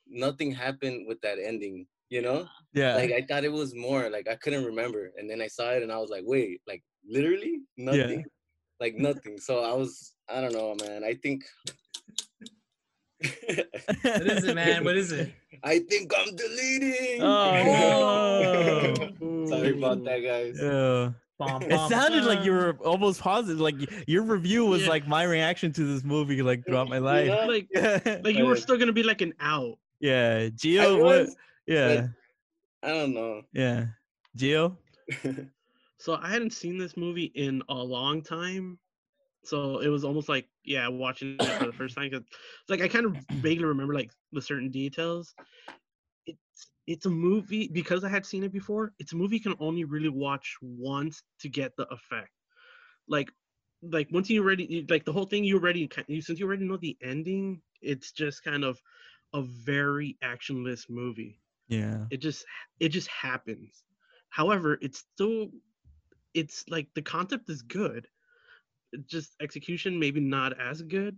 [0.08, 1.86] nothing happened with that ending.
[2.10, 2.96] You know, yeah.
[2.96, 4.10] like I thought it was more.
[4.10, 6.82] Like I couldn't remember, and then I saw it, and I was like, wait, like
[7.08, 8.24] literally nothing,
[8.80, 9.38] like nothing.
[9.38, 11.04] So I was, I don't know, man.
[11.04, 11.44] I think.
[14.02, 14.84] What is it, man?
[14.84, 15.32] What is it?
[15.64, 17.22] I think I'm deleting.
[17.22, 19.46] Oh, no.
[19.48, 20.58] Sorry about that, guys.
[20.60, 21.12] Yeah.
[21.38, 23.60] Bum, It bum, sounded like you were almost positive.
[23.60, 23.74] Like
[24.06, 24.88] your review was Yeah.
[24.90, 27.28] like my reaction to this movie, like throughout my life.
[27.28, 27.46] know?
[27.46, 28.20] Like Yeah.
[28.24, 29.78] like you were still gonna be like an out.
[30.00, 30.48] Yeah.
[30.54, 31.02] Geo.
[31.02, 31.26] What?
[31.26, 32.08] was, Yeah.
[32.82, 33.42] I don't know.
[33.52, 33.86] Yeah.
[34.36, 34.76] Geo.
[35.98, 38.78] So I hadn't seen this movie in a long time.
[39.46, 42.10] So it was almost like, yeah, watching it for the first time.
[42.10, 42.22] Cause
[42.68, 44.00] like I kind of vaguely remember like
[44.32, 45.34] the certain details.
[46.26, 48.92] It's it's a movie because I had seen it before.
[48.98, 52.30] It's a movie you can only really watch once to get the effect.
[53.08, 53.32] Like
[53.82, 56.76] like once you already like the whole thing you already you since you already know
[56.76, 58.80] the ending, it's just kind of
[59.34, 62.08] a very actionless movie Yeah.
[62.10, 62.44] it just
[62.80, 63.84] it just happens
[64.30, 65.50] however it's still
[66.34, 68.08] it's like the concept is good
[69.06, 71.16] just execution maybe not as good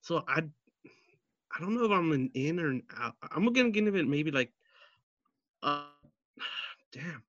[0.00, 3.94] so i i don't know if i'm an in or an out i'm gonna give
[3.94, 4.50] it maybe like
[5.62, 5.84] uh
[6.92, 7.22] damn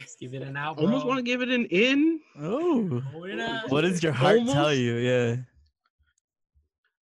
[0.00, 3.00] Just give it an out, almost want to give it an in Oh.
[3.12, 3.70] Hold it up.
[3.70, 4.94] What does your heart tell you?
[4.96, 5.36] Yeah.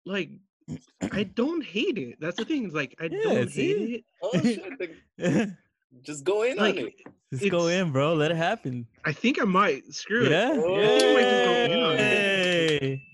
[0.05, 0.29] like
[1.11, 3.67] i don't hate it that's the thing is like i Yeah, don't see?
[3.67, 5.49] hate it oh shit!
[5.93, 6.93] like, just go in like on it.
[7.33, 8.13] Just go in, bro.
[8.13, 8.85] Let it happen.
[9.05, 10.51] i think i might screw it Yeah.
[10.53, 10.75] Oh.
[10.75, 12.81] I might just go in on it.
[12.81, 13.07] Yay.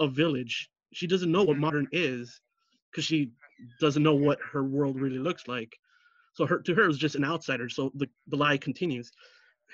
[0.00, 0.70] a village.
[0.92, 1.60] She doesn't know what mm-hmm.
[1.62, 2.40] modern is
[2.90, 3.30] because she
[3.80, 5.76] doesn't know what her world really looks like.
[6.34, 7.68] So her to her it was just an outsider.
[7.68, 9.10] So the, the lie continues.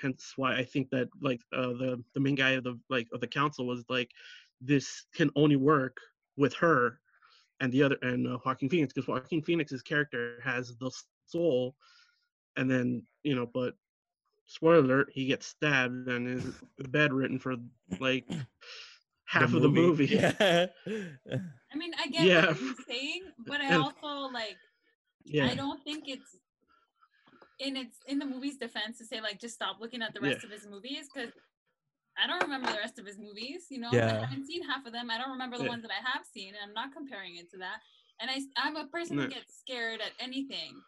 [0.01, 3.19] Hence why I think that like uh, the the main guy of the like of
[3.21, 4.11] the council was like,
[4.61, 5.97] this can only work
[6.37, 6.99] with her
[7.59, 10.91] and the other and uh, Joaquin Phoenix because Joaquin Phoenix's character has the
[11.25, 11.75] soul,
[12.55, 13.75] and then you know, but
[14.45, 16.55] spoiler alert, he gets stabbed and is
[16.89, 17.55] bedridden for
[17.99, 18.25] like
[19.25, 20.05] half of the movie.
[20.07, 20.67] Yeah.
[20.87, 22.47] I mean, I get Yeah.
[22.47, 24.57] what you're saying, but I And- also like
[25.25, 25.47] Yeah.
[25.47, 26.37] I don't think it's
[27.59, 30.39] in its in the movie's defense to say like just stop looking at the rest
[30.41, 30.47] Yeah.
[30.47, 31.31] of his movies because
[32.17, 33.67] I don't remember the rest of his movies.
[33.69, 34.17] You know, Yeah.
[34.21, 35.09] I haven't seen half of them.
[35.09, 35.69] I don't remember the Yeah.
[35.69, 37.79] ones that I have seen, and I'm not comparing it to that.
[38.19, 40.81] And I, I'm a person who gets scared at anything.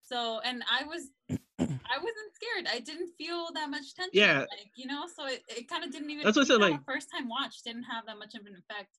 [0.00, 2.66] So, and I was, I wasn't scared.
[2.72, 4.10] I didn't feel that much tension.
[4.14, 4.40] Yeah.
[4.40, 6.24] like you know, so it, it kind of didn't even.
[6.24, 8.96] That's what I said, like- first time watch didn't have that much of an effect.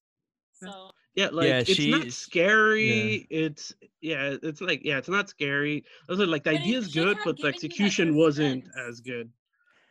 [0.63, 3.27] So Yeah, like Yeah, it's she- not scary.
[3.29, 5.83] It's yeah, it's like yeah, it's not scary.
[6.07, 8.87] Those are like the idea is good, but the given you that execution wasn't suspense.
[8.89, 9.31] as good.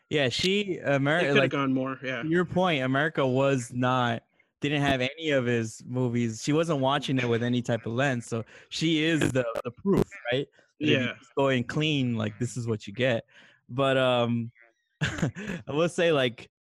[0.08, 1.98] Yeah, she America could have like gone more.
[2.02, 4.22] Yeah, your point, America was not
[4.60, 6.42] didn't have any of his movies.
[6.42, 10.04] She wasn't watching it with any type of lens, so she is the the proof,
[10.32, 10.46] right?
[10.80, 13.24] that yeah, just go clean, like this is what you get.
[13.68, 14.50] But um,
[15.02, 16.50] I will say like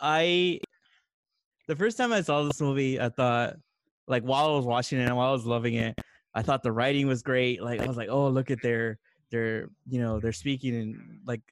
[0.00, 0.60] I
[1.70, 3.54] the first time I saw this movie, I thought
[4.08, 5.96] like while I was watching it and while I was loving it,
[6.34, 7.62] I thought the writing was great.
[7.62, 8.98] Like I was like, oh look at their
[9.30, 11.42] their you know they're speaking and like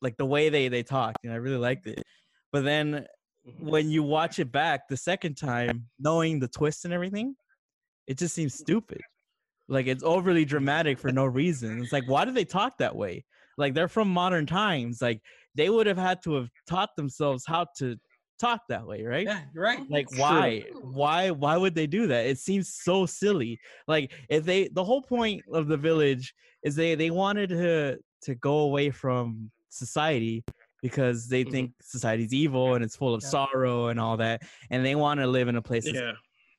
[0.00, 2.00] like the way they they talk, and I really liked it.
[2.52, 3.08] But then
[3.44, 3.60] Mhm.
[3.60, 7.34] when you watch it back the second time, knowing the twist and everything,
[8.06, 9.00] it just seems stupid.
[9.66, 11.80] Like it's overly dramatic for no reason.
[11.82, 13.24] It's like, why do they talk that way?
[13.58, 15.02] Like they're from modern times.
[15.02, 15.22] Like
[15.56, 17.96] they would have had to have taught themselves how to
[18.38, 19.26] talk that way, right?
[19.26, 19.80] Yeah, you're right.
[19.90, 20.20] Like True.
[20.20, 20.64] why?
[20.82, 22.26] Why why would they do that?
[22.26, 23.58] It seems so silly.
[23.88, 28.34] Like if they the whole point of the village is they they wanted to to
[28.36, 30.44] go away from society
[30.82, 31.50] because they Mhm.
[31.50, 33.28] think society's evil and it's full of Yeah.
[33.28, 36.12] sorrow and all that and they want to live in a place that's yeah.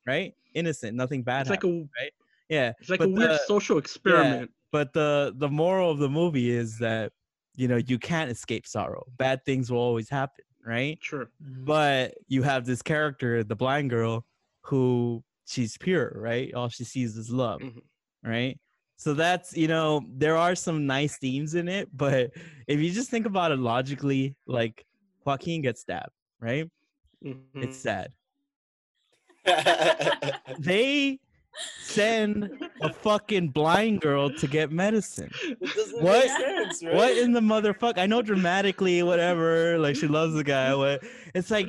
[0.05, 2.09] right innocent nothing bad It's like happens, a
[2.49, 4.51] yeah it's like but a weird the- social experiment.
[4.71, 7.11] but the the moral of the movie is that
[7.55, 11.29] you know you can't escape sorrow bad things will always happen right Sure.
[11.39, 14.25] but you have this character the blind girl
[14.63, 17.81] who she's pure right all she sees is love Mhm.
[18.23, 18.59] right
[18.97, 22.31] so that's you know there are some nice themes in it but
[22.67, 24.85] if you just think about it logically like
[25.25, 26.69] joaquin gets stabbed right
[27.21, 27.81] it's Mhm.
[27.87, 28.11] sad
[30.59, 31.19] they
[31.81, 32.49] send
[32.81, 35.31] a fucking blind girl to get medicine
[35.99, 36.27] What?
[36.29, 36.93] sense, right?
[36.95, 37.97] what in the motherfucker?
[37.99, 39.77] I know dramatically, whatever.
[39.79, 40.73] Like she loves the guy.
[40.75, 41.03] What?
[41.33, 41.67] It's like,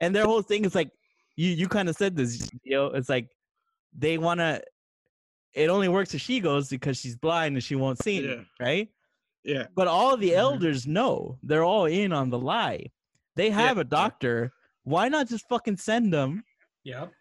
[0.00, 0.90] and their whole thing is like,
[1.36, 2.86] you you kind of said this, you know.
[2.86, 3.28] It's like
[3.96, 4.62] they want to.
[5.54, 8.26] It only works if she goes because she's blind and she won't see Yeah.
[8.28, 8.88] anything, right?
[9.44, 9.66] Yeah.
[9.74, 10.36] But all the Mhm.
[10.36, 11.38] elders know.
[11.42, 12.86] They're all in on the lie.
[13.36, 14.52] They have a doctor.
[14.84, 16.44] Why not just fucking send them?
[16.84, 17.12] Yep.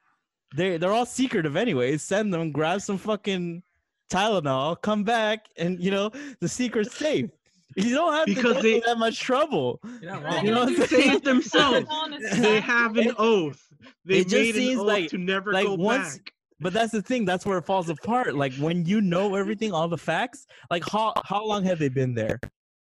[0.56, 2.02] They they're all secretive anyways.
[2.04, 2.52] Send them.
[2.52, 3.64] Grab some fucking
[4.10, 4.82] Tylenol.
[4.82, 7.30] Come back, and you know the secret's safe.
[7.76, 9.80] You don't have Because to go they- through that much trouble.
[10.02, 10.46] You're not They're wrong.
[10.46, 11.12] You know gonna what I'm do saying?
[11.12, 11.88] Save themselves.
[11.90, 13.62] all in a They have an oath.
[14.06, 16.34] They It just made an seems oath like- to never like go once- back.
[16.60, 17.24] But that's the thing.
[17.26, 18.34] That's where it falls apart.
[18.36, 20.48] Like when you know everything, all the facts.
[20.72, 22.40] Like how how long have they been there?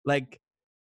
[0.05, 0.39] Like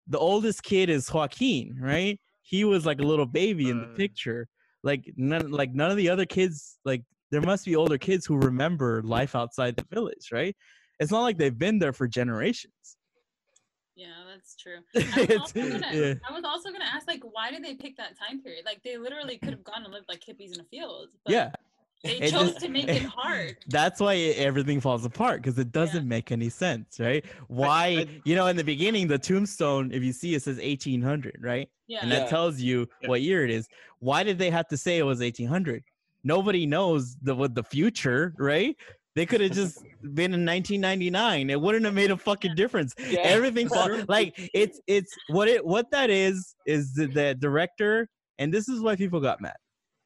[0.07, 2.19] the oldest kid is Joaquin, right?
[2.41, 3.95] He was like a little baby in the Uh.
[3.95, 4.47] picture.
[4.83, 6.79] Like none like none of the other kids.
[6.85, 10.55] Like there must be older kids who remember life outside the village, right?
[10.99, 12.73] It's not like they've been there for generations.
[13.95, 14.77] Yeah, that's true.
[14.95, 16.13] I was, also gonna, yeah.
[16.27, 18.65] I was also gonna ask, like, why did they pick that time period?
[18.65, 21.09] Like, they literally could have gone and lived like hippies in a field.
[21.25, 21.51] But Yeah.
[22.03, 23.57] They It chose just- to make it hard.
[23.67, 27.23] That's why it- everything falls apart because it doesn't make any sense, right?
[27.47, 31.37] Why, I- you know, in the beginning, the tombstone, if you see it says 1800,
[31.41, 31.69] right?
[31.87, 31.99] Yeah.
[32.01, 32.27] And that Yeah.
[32.27, 33.09] tells you Yeah.
[33.09, 33.67] what year it is.
[33.99, 35.83] Why did they have to say it was 1800?
[36.23, 38.75] Nobody knows the what the future, right?
[39.15, 41.49] They could have just been in 1999.
[41.49, 42.95] It wouldn't have made a fucking difference.
[42.97, 43.19] Yeah.
[43.19, 44.05] Everything fall, True.
[44.07, 48.07] like it's it's what it what that is is the, the director,
[48.39, 49.55] and this is why people got mad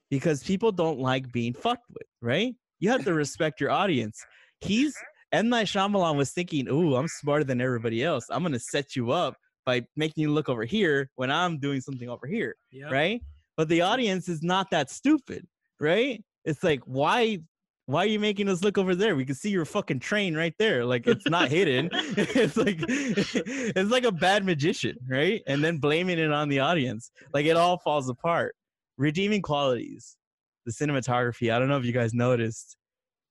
[0.10, 2.56] because people don't like being fucked with, right?
[2.80, 4.24] You have to respect your audience.
[4.62, 5.38] He's mm-hmm.
[5.38, 8.26] M Night Shyamalan was thinking, "Ooh, I'm smarter than everybody else.
[8.30, 12.10] I'm gonna set you up by making you look over here when I'm doing something
[12.10, 12.92] over here." Yep.
[12.92, 13.22] right?
[13.58, 15.46] But the audience is not that stupid,
[15.80, 16.24] right?
[16.46, 17.40] It's like why
[17.88, 19.16] why are you making us look over there?
[19.16, 20.86] We can see your fucking train right there.
[20.86, 21.90] Like it's not hidden.
[21.94, 25.42] it's like it's like a bad magician, right?
[25.48, 27.12] And then blaming it on the audience.
[27.34, 28.56] Like it all falls apart.
[28.98, 30.18] Redeeming qualities.
[30.66, 31.54] The cinematography.
[31.54, 32.78] I don't know if you guys noticed.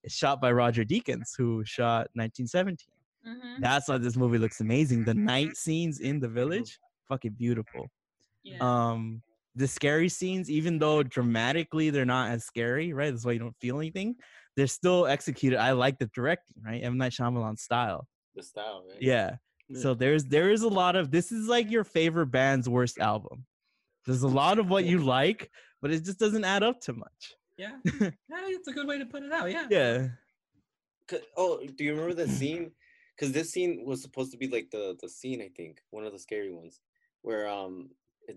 [0.03, 2.77] It's shot by Roger Deakins, who shot 1917.
[3.27, 3.61] Mhm.
[3.61, 5.05] That's why this movie looks amazing.
[5.05, 7.91] The night scenes in the village, fucking beautiful
[8.43, 8.59] Yeah.
[8.61, 9.23] um
[9.57, 13.55] the scary scenes even though dramatically they're not as scary right that's why you don't
[13.61, 14.17] feel anything
[14.57, 16.97] they're still executed i like the directing right M.
[16.99, 19.01] Night Shyamalan style The style, right?
[19.03, 19.37] yeah
[19.69, 19.81] Yeah.
[19.81, 23.45] so there's there is a lot of this is like your favorite band's worst album
[24.07, 27.35] there's a lot of what you like but it just doesn't add up to much
[27.57, 27.77] Yeah.
[28.01, 28.11] yeah,
[28.57, 29.51] it's a good way to put it out.
[29.51, 29.67] Yeah.
[29.71, 30.09] Yeah.
[31.37, 32.73] Oh, do you remember that scene?
[33.15, 36.13] Because this scene was supposed to be like the the scene, I think, one of
[36.13, 36.81] the scary ones,
[37.23, 37.91] where um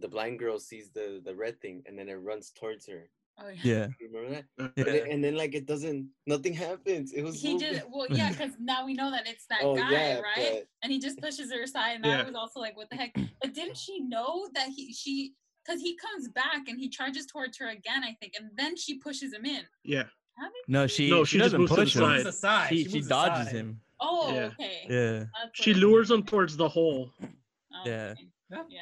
[0.03, 3.09] the blind girl sees the the red thing and then it runs towards her.
[3.39, 3.61] Oh, yeah.
[3.63, 4.45] yeah You remember that?
[4.59, 7.13] And, yeah then, and then like it doesn't, nothing happens.
[7.13, 9.75] It was He so did well, yeah, because now we know that it's that Oh,
[9.75, 10.35] guy, yeah, right?
[10.37, 12.21] but- And he just pushes her aside, and Yeah.
[12.21, 15.33] I was also like, "What the heck?" But didn't she know that he she?
[15.67, 18.95] Because he comes back and he charges towards her again, I think, and then she
[18.99, 19.63] pushes him in.
[19.83, 20.03] Yeah.
[20.67, 22.13] No she No, she, she doesn't moves to the push him side.
[22.17, 22.69] Moves aside.
[22.69, 23.55] she, she moves dodges aside.
[23.55, 24.45] him Oh, Yeah.
[24.45, 24.77] okay.
[24.87, 27.11] yeah That's She lures him towards the hole.
[27.21, 27.27] oh,
[27.85, 28.11] Yeah.
[28.13, 28.21] okay.
[28.51, 28.63] Yeah.
[28.69, 28.79] Yeah.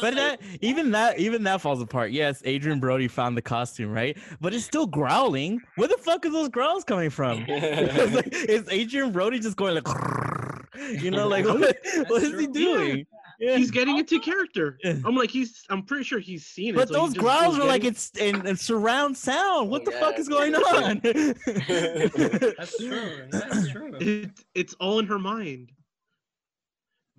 [0.00, 2.10] But like, that even that even that falls apart.
[2.10, 4.16] Yes, Adrien Brody found the costume, right?
[4.40, 5.60] But it's still growling.
[5.76, 7.44] Where the fuck are those growls coming from?
[7.48, 9.86] It's like, is Adrien Brody just going like,
[11.02, 11.76] you know, like what,
[12.08, 12.52] what is he true.
[12.52, 13.06] doing?
[13.44, 13.56] Yeah.
[13.56, 14.78] He's getting into character.
[14.82, 14.94] Yeah.
[15.04, 15.62] I'm like he's.
[15.70, 16.76] I'm pretty sure he's seen it.
[16.76, 19.68] But so those growls goes are like it's in, in surround sound.
[19.70, 21.00] What Oh, the fuck is going on?
[21.02, 23.26] That's true.
[23.30, 23.94] That's true.
[24.00, 25.72] It, it's all in her mind.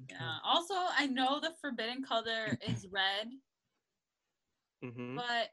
[0.10, 0.38] yeah.
[0.44, 3.30] Also, I know the forbidden color is red,
[4.84, 5.16] Mhm.
[5.16, 5.50] but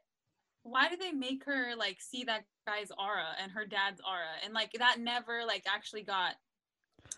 [0.63, 4.53] why do they make her like see that guy's aura and her dad's aura and
[4.53, 6.35] like that never like actually got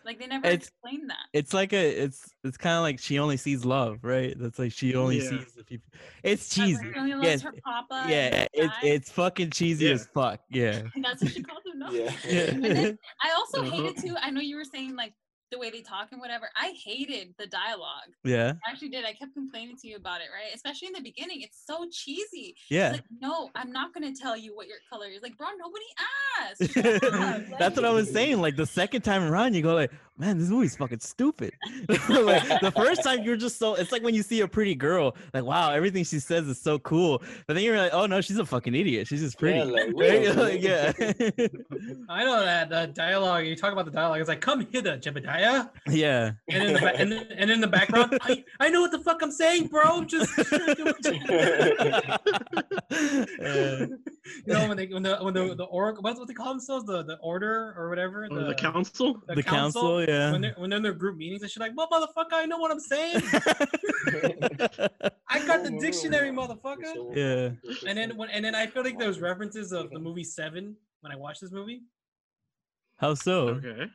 [0.06, 3.18] like they never It's- explained that it's like a it's it's kind of like she
[3.20, 4.34] only sees love, right?
[4.38, 5.30] That's like she only Yeah.
[5.30, 5.90] sees the people.
[6.24, 6.84] It's cheesy.
[6.94, 9.94] she only loves Yes, her papa Yeah, it's it's fucking cheesy Yeah.
[9.94, 10.40] as fuck.
[10.50, 10.84] Yeah.
[10.96, 12.12] and that's what she calls him no yeah.
[12.28, 12.92] Yeah.
[13.24, 13.72] i also Uh-huh.
[13.72, 15.14] hated too i know you were saying like
[15.52, 18.54] the way they talk and whatever i hated the dialogue yeah.
[18.68, 21.42] I actually did i kept complaining to you about it right especially in the beginning
[21.42, 22.90] it's so cheesy Yeah.
[22.90, 25.86] It's like no i'm not gonna tell you what your color is like bro nobody
[26.42, 26.74] asked.
[27.60, 28.42] That's what I was saying.
[28.42, 31.52] Like the second time around, you go like, "Man, this movie's fucking stupid."
[31.90, 33.76] like, the first time you're just so.
[33.76, 36.80] It's like when you see a pretty girl, like, "Wow, everything she says is so
[36.80, 39.08] cool," but then you're like, "Oh no, she's a fucking idiot.
[39.08, 39.96] She's just pretty." Yeah, like, right?
[39.96, 40.92] wait Like, yeah,
[42.10, 43.46] I know that the dialogue.
[43.46, 44.20] You talk about the dialogue.
[44.20, 46.32] It's like, "Come hither, Jebediah," yeah.
[46.50, 49.00] and in the ba- and, then- and in the background, I, I know what the
[49.00, 50.04] fuck I'm saying, bro.
[50.06, 50.32] Just
[52.96, 53.88] Uh,
[54.46, 56.86] you know when they when the when the the oracle what's what they call themselves
[56.86, 59.22] the the order or whatever Or the council.
[59.28, 60.32] the council, yeah.
[60.32, 62.58] when they're when they're in their group meetings and shit like well motherfucker I know
[62.58, 63.16] what I'm saying
[65.30, 67.52] I got the dictionary motherfucker Yeah.
[67.88, 70.76] and then when and then I feel like there was references of the movie Seven
[71.02, 71.82] when I watched this movie
[72.98, 73.50] How so?
[73.50, 73.86] Okay.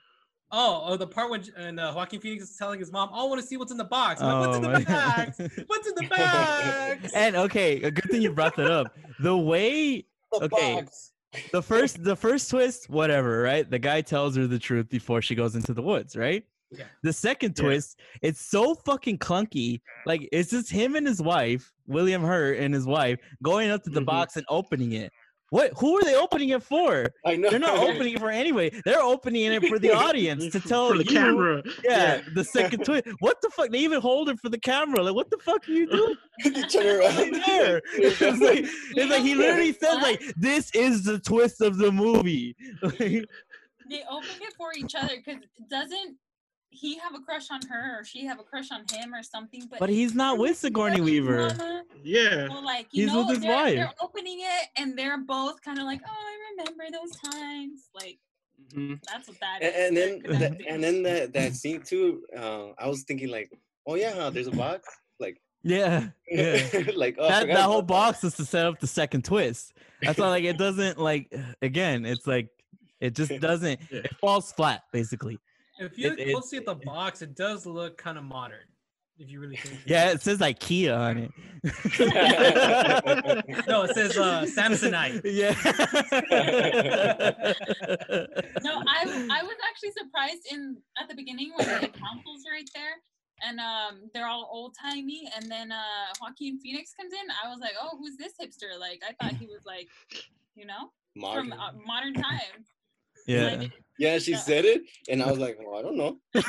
[0.53, 3.41] oh oh the part when and uh, Joaquin Phoenix is telling his mom I want
[3.41, 5.95] to see what's in the box I'm like, what's in Oh, the box what's in
[5.95, 8.97] the box and okay, a good thing you brought that up.
[9.21, 10.75] The way The Okay.
[10.77, 11.13] box.
[11.53, 13.69] The first the first twist, whatever, right?
[13.71, 16.45] The guy tells her the truth before she goes into the woods, right?
[16.73, 16.85] Yeah.
[17.03, 17.65] The second Yeah.
[17.65, 19.81] twist, it's so fucking clunky.
[20.07, 23.91] Like it's just him and his wife, William Hurt and his wife, going up to
[23.91, 24.07] the Mhm.
[24.07, 25.13] box and opening it.
[25.51, 25.73] What?
[25.79, 27.13] Who are they opening it for?
[27.27, 27.51] I know.
[27.51, 28.71] They're not opening it for anyway.
[28.85, 31.63] They're opening it for the audience to tell for the you- camera.
[31.85, 33.07] Yeah, the second twist.
[33.19, 33.71] What the fuck?
[33.71, 35.03] They even hold it for the camera.
[35.03, 36.15] Like, what the fuck are you doing?
[36.45, 37.17] You turn around.
[37.17, 37.83] right there.
[37.95, 42.55] It's like, it's like he literally says like, "This is the twist of the movie."
[43.91, 46.17] They open it for each other because doesn't
[46.71, 49.63] he have a crush on her or she have a crush on him or something
[49.69, 51.49] but but he's not with Sigourney Weaver.
[51.59, 52.49] Mama, Yeah.
[52.49, 53.75] Well, like you He's know, with his they're, wife.
[53.77, 58.19] they're opening it and they're both kind of like, "Oh, I remember those times." Like
[58.75, 59.01] Mhm.
[59.11, 60.05] that's what that and, is.
[60.05, 62.23] and then the, and then that that scene too.
[62.37, 63.51] Uh, I was thinking like,
[63.87, 64.87] oh yeah, huh, there's a box.
[65.19, 66.63] Like, Yeah, yeah.
[66.95, 69.73] like oh, that that whole about box is to set up the second twist.
[70.03, 71.35] That's why, like, it doesn't like.
[71.63, 72.49] Again, it's like
[73.01, 73.81] it just doesn't.
[73.91, 74.01] Yeah.
[74.05, 75.39] It falls flat, basically.
[75.87, 78.65] If you look it- closely at the box it does look kind of modern
[79.19, 79.81] If you really think.
[79.85, 81.31] Yeah, it says IKEA on it.
[83.69, 85.21] No, it says uh, Samsonite.
[85.41, 85.53] Yeah.
[88.63, 92.95] No, I I was actually surprised in at the beginning when the council's right there
[93.47, 97.27] and um they're all old timey and then uh Joaquin Phoenix comes in.
[97.45, 98.79] I was like, oh, who's this hipster?
[98.79, 99.89] Like I thought he was like,
[100.55, 101.51] you know, Modern.
[101.51, 102.67] from uh, modern times.
[103.31, 103.57] Yeah.
[103.57, 104.39] Like, Yeah, she Yeah.
[104.39, 106.17] said it, and I was like, "Oh, I don't know."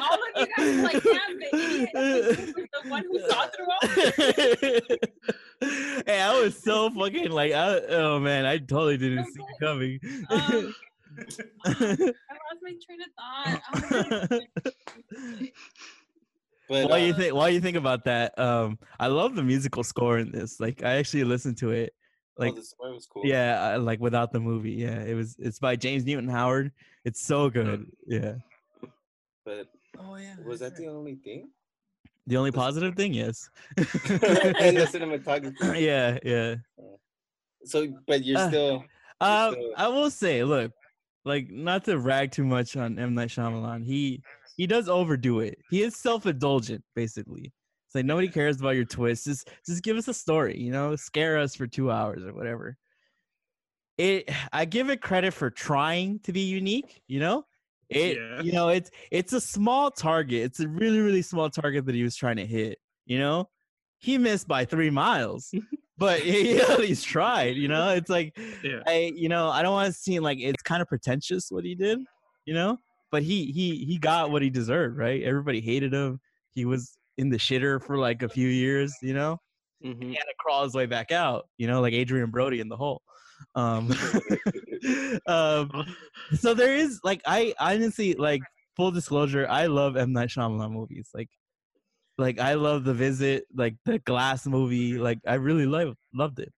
[0.00, 1.90] all of you guys were like, damn, the idiot
[2.56, 3.78] was the one who saw through all.
[6.06, 10.00] hey, I was so fucking like, I, oh man, I totally didn't see it coming.
[10.30, 10.74] Um,
[11.66, 14.42] I lost my train of thought.
[16.74, 17.34] I was like, But what do you uh, think?
[17.34, 18.38] What do you think about that?
[18.38, 20.60] Um, I love the musical score in this.
[20.60, 21.92] Like, I actually listened to it.
[22.38, 23.22] oh, Like, the story was cool.
[23.24, 24.72] yeah, I, like without the movie.
[24.72, 25.36] Yeah, it was.
[25.38, 26.72] It's by James Newton Howard.
[27.04, 27.90] It's so good.
[28.06, 28.34] Yeah.
[29.44, 29.66] But
[29.98, 30.36] Oh yeah.
[30.46, 30.76] was that right.
[30.78, 31.50] the only thing?
[32.28, 33.50] The only positive thing, yes.
[33.76, 35.80] and the cinematography.
[35.80, 36.54] yeah, yeah.
[37.64, 38.84] So, but you're Uh, still.
[39.20, 40.72] Um, still- I will say, look,
[41.24, 44.22] like not to rag too much on M Night Shyamalan, he
[44.62, 45.58] he does overdo it.
[45.70, 47.52] He is self indulgent, basically.
[47.86, 49.24] It's like nobody cares about your twists.
[49.24, 52.76] Just just give us a story, you know, scare us for two hours or whatever.
[53.98, 57.44] It I give it credit for trying to be unique, you know.
[57.88, 58.40] It Yeah.
[58.40, 60.42] you know it's it's a small target.
[60.44, 62.78] It's a really really small target that he was trying to hit.
[63.04, 63.50] You know,
[63.98, 65.52] he missed by three miles,
[65.98, 67.56] but he at least tried.
[67.56, 68.78] You know, it's like Yeah.
[68.86, 71.74] I you know I don't want to seem like it's kind of pretentious what he
[71.74, 71.98] did,
[72.44, 72.78] you know.
[73.12, 75.22] But he he he got what he deserved, right?
[75.22, 76.18] Everybody hated him.
[76.50, 79.38] He was in the shitter for like a few years, you know.
[79.84, 80.02] Mhm.
[80.02, 82.76] He had to crawl his way back out, you know, like Adrien Brody in the
[82.76, 83.02] hole.
[83.54, 83.92] Um,
[85.26, 85.94] um,
[86.34, 88.42] so there is like I honestly like
[88.76, 91.10] full disclosure, I love M Night Shyamalan movies.
[91.12, 91.28] Like,
[92.16, 94.96] like I love The Visit, like the Glass movie.
[94.98, 96.52] Like I really love loved it.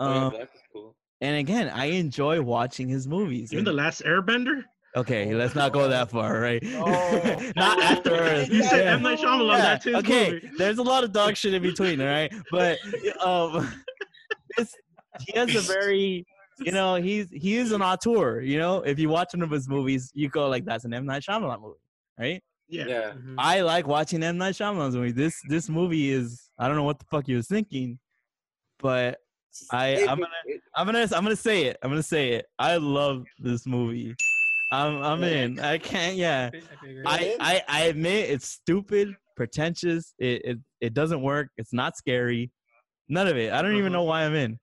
[0.00, 0.96] Oh, yeah, Um, cool.
[1.20, 3.52] and again, I enjoy watching his movies.
[3.52, 4.64] Even the last Airbender.
[4.96, 6.62] Okay, let's not go that far, right?
[6.74, 7.52] Oh.
[7.56, 8.48] not after Earth.
[8.50, 8.92] You said Yeah.
[8.94, 9.56] M Night Shyamalan.
[9.56, 10.50] Yeah, That's his okay, movie.
[10.58, 12.32] there's a lot of dog shit in between, all right?
[12.50, 12.78] But
[13.24, 13.72] um,
[14.58, 14.74] it's,
[15.26, 16.24] he has a very,
[16.60, 18.40] you know, he's he is an auteur.
[18.40, 21.04] You know, if you watch one of his movies, you go like, "That's an M
[21.06, 21.78] Night Shyamalan movie,"
[22.18, 22.42] right?
[22.68, 22.86] Yeah.
[22.86, 23.10] Yeah.
[23.12, 23.34] Mhm.
[23.38, 25.12] I like watching M Night Shyamalan's movie.
[25.12, 27.98] This this movie is I don't know what the fuck he was thinking,
[28.78, 29.18] but
[29.70, 30.28] I I'm gonna
[30.74, 31.76] I'm gonna I'm gonna say it.
[31.82, 32.46] I'm gonna say it.
[32.58, 34.14] I love this movie.
[34.72, 35.60] I'm I'm in.
[35.60, 36.16] I can't.
[36.16, 36.50] Yeah.
[37.06, 37.36] I.
[37.38, 40.14] I, I I admit it's stupid, pretentious.
[40.18, 41.48] It it it doesn't work.
[41.58, 42.50] It's not scary.
[43.08, 43.52] None of it.
[43.52, 43.92] I don't even Uh-huh.
[43.92, 44.58] know why I'm in.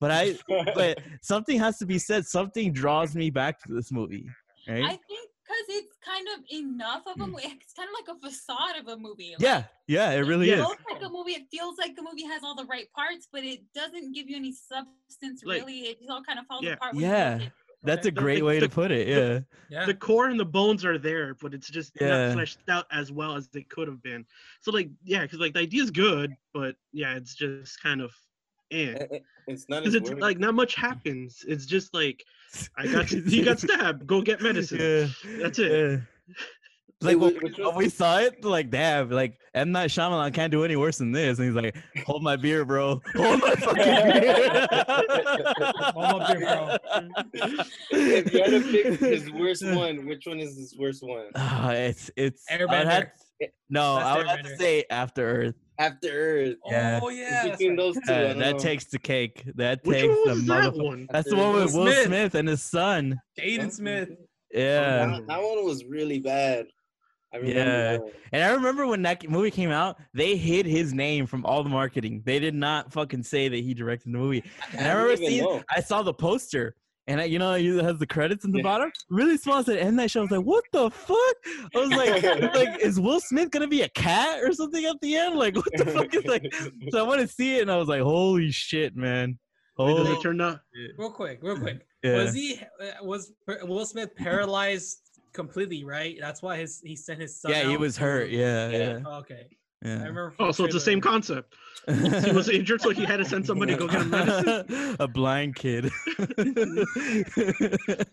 [0.00, 0.36] But I
[0.74, 2.24] but something has to be said.
[2.26, 4.26] Something draws me back to this movie.
[4.68, 4.84] Right?
[4.84, 7.42] I think because it's kind of enough of a movie.
[7.46, 9.30] It's kind of like a facade of a movie.
[9.32, 10.64] like, yeah, yeah, it really it is.
[10.64, 11.32] looks like a movie.
[11.32, 14.36] It feels like the movie has all the right parts, but it doesn't give you
[14.36, 15.42] any substance.
[15.44, 16.74] Like- really, it just all kind of falls Yeah.
[16.74, 16.94] apart.
[16.94, 17.38] when you Yeah.
[17.82, 19.08] Look at- That's a great The- way the- to put it.
[19.08, 19.40] Yeah.
[19.70, 19.86] yeah.
[19.86, 22.26] The core and the bones are there, but it's just Yeah.
[22.28, 24.24] not fleshed out as well as they could have been.
[24.60, 28.12] So like, yeah, because like the idea is good, but yeah, it's just kind of,
[28.70, 28.92] eh.
[28.92, 31.44] it- it- It's not Because as it's like not much happens.
[31.48, 32.24] It's just like
[32.76, 34.06] I got he got stabbed.
[34.06, 34.78] Go get medicine.
[34.80, 35.06] Yeah.
[35.42, 35.70] That's it.
[35.72, 36.34] Yeah.
[37.02, 40.34] So Like when, whi- which when we saw it, like damn, like M Night Shyamalan
[40.34, 41.74] can't do any worse than this, and he's like,
[42.04, 43.00] "Hold my beer, bro.
[43.16, 43.74] Hold my fucking
[44.20, 44.66] beer."
[45.94, 46.76] Hold my beer, bro.
[47.92, 51.26] if you had to pick his worst one, which one is his worst one?
[51.34, 52.44] Ah, it's it's.
[52.50, 52.86] I would Airbender.
[52.90, 53.06] have-
[53.70, 55.54] no, That's I would have to say After Earth.
[55.78, 56.56] After Earth.
[56.66, 57.00] Yeah.
[57.02, 57.48] Oh yeah.
[57.48, 58.58] Between those two, I Uh, that know.
[58.58, 59.42] takes the cake.
[59.54, 60.84] That Which takes one the was that motherfucker.
[60.84, 61.06] one?
[61.10, 62.04] That's the one with Will Will Smith.
[62.06, 63.18] Smith and his son.
[63.40, 64.10] Jaden Smith.
[64.52, 65.06] Yeah.
[65.06, 66.66] that, that one was really bad.
[67.32, 67.64] I Yeah.
[67.64, 68.02] that.
[68.32, 71.68] And I remember when that movie came out, they hid his name from all the
[71.70, 72.22] marketing.
[72.24, 74.42] They did not fucking say that he directed the movie.
[74.72, 75.62] And I, didn't remember seeing, know.
[75.70, 76.74] I saw the poster,
[77.06, 78.62] and I, you know, it has the credits in the Yeah.
[78.64, 78.92] bottom.
[79.10, 79.62] Really small.
[79.62, 80.20] Said M Night Show.
[80.20, 81.36] I was like, what the fuck?
[81.74, 82.22] I was like,
[82.54, 85.36] like, is Will Smith gonna be a cat or something at the end?
[85.36, 86.52] Like, what the fuck is like?
[86.90, 89.38] So I went to see it, and I was like, holy shit, man.
[89.78, 90.60] Wait, does it turn out?
[90.98, 91.86] Real quick, real quick.
[92.02, 92.16] Yeah.
[92.16, 92.60] Was he?
[92.82, 95.84] uh, Was Will Smith paralyzed completely?
[95.84, 96.16] Right.
[96.20, 97.50] That's why his he sent his son.
[97.52, 98.30] Yeah, he was hurt.
[98.30, 98.78] Yeah, Yeah.
[98.78, 99.46] yeah, Oh, okay.
[99.82, 99.94] I yeah.
[99.98, 100.30] remember.
[100.32, 101.54] from Oh, so it's the same concept.
[101.88, 104.96] He was injured, so he had to send somebody to go get him medicine.
[105.00, 105.90] a blind kid.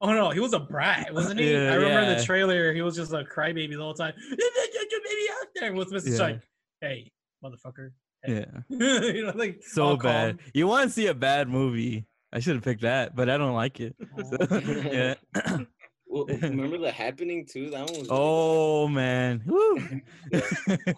[0.00, 1.52] Oh no, he was a brat, wasn't he?
[1.52, 2.14] Yeah, I remember yeah.
[2.18, 2.72] the trailer.
[2.72, 4.14] He was just a crybaby the whole time.
[4.30, 5.72] Get your baby out there.
[5.72, 6.24] Will Smith's just Yeah.
[6.26, 6.40] like,
[6.80, 7.10] "Hey,
[7.44, 7.90] motherfucker."
[8.28, 8.44] yeah.
[8.68, 10.38] you know, like So bad.
[10.38, 10.46] calm.
[10.54, 12.06] You want to see a bad movie?
[12.32, 13.96] I should have picked that, but I don't like it.
[14.18, 15.14] Oh, so, yeah.
[16.16, 17.70] Well, remember the happening too?
[17.70, 18.08] That one was.
[18.08, 19.42] really oh man.
[19.46, 19.78] Woo.
[20.30, 20.42] bad.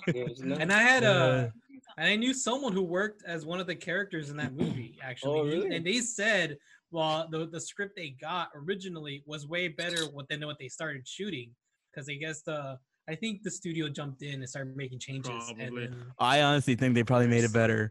[0.06, 0.60] It was nuts.
[0.60, 1.52] And I had Uh, a,
[2.00, 4.96] and I knew someone who worked as one of the characters in that movie.
[5.02, 5.74] Actually, Oh, really?
[5.74, 6.56] and they said,
[6.90, 11.50] well, the the script they got originally was way better than what they started shooting,
[11.92, 15.30] because I guess the I think the studio jumped in and started making changes.
[15.30, 15.64] Probably.
[15.64, 17.90] And then, I honestly think they probably made it better.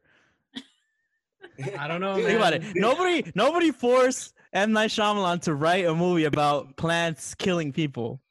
[1.80, 2.16] I don't know.
[2.16, 2.64] Dude, Think about it.
[2.76, 8.22] Nobody, nobody forced M Night Shyamalan to write a movie about plants killing people.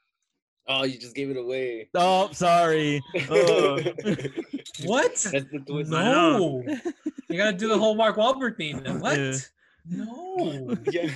[0.69, 1.89] Oh, you just gave it away.
[1.95, 3.01] Oh, sorry.
[3.31, 3.79] Oh.
[4.85, 5.13] What?
[5.15, 5.85] That's the.
[5.89, 6.63] No,
[7.31, 8.83] you gotta do the whole Mark Wahlberg thing.
[8.83, 9.01] then.
[9.01, 9.17] What?
[9.19, 9.37] Yeah.
[9.89, 10.77] No.
[10.91, 11.11] yeah.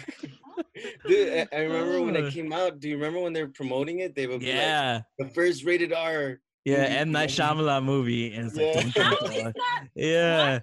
[1.06, 2.20] Dude, I, I remember when Uh.
[2.26, 2.80] it came out.
[2.80, 4.14] Do you remember when they were promoting it?
[4.14, 6.40] They would be like, Yeah, the first rated R.
[6.64, 6.76] yeah.
[6.82, 7.28] movie M Night.
[7.28, 9.02] Shyamalan movie, and it's like, Yeah.
[9.02, 9.52] dun, How dun, is dun.
[9.56, 9.84] that?
[9.94, 10.62] yeah, Why is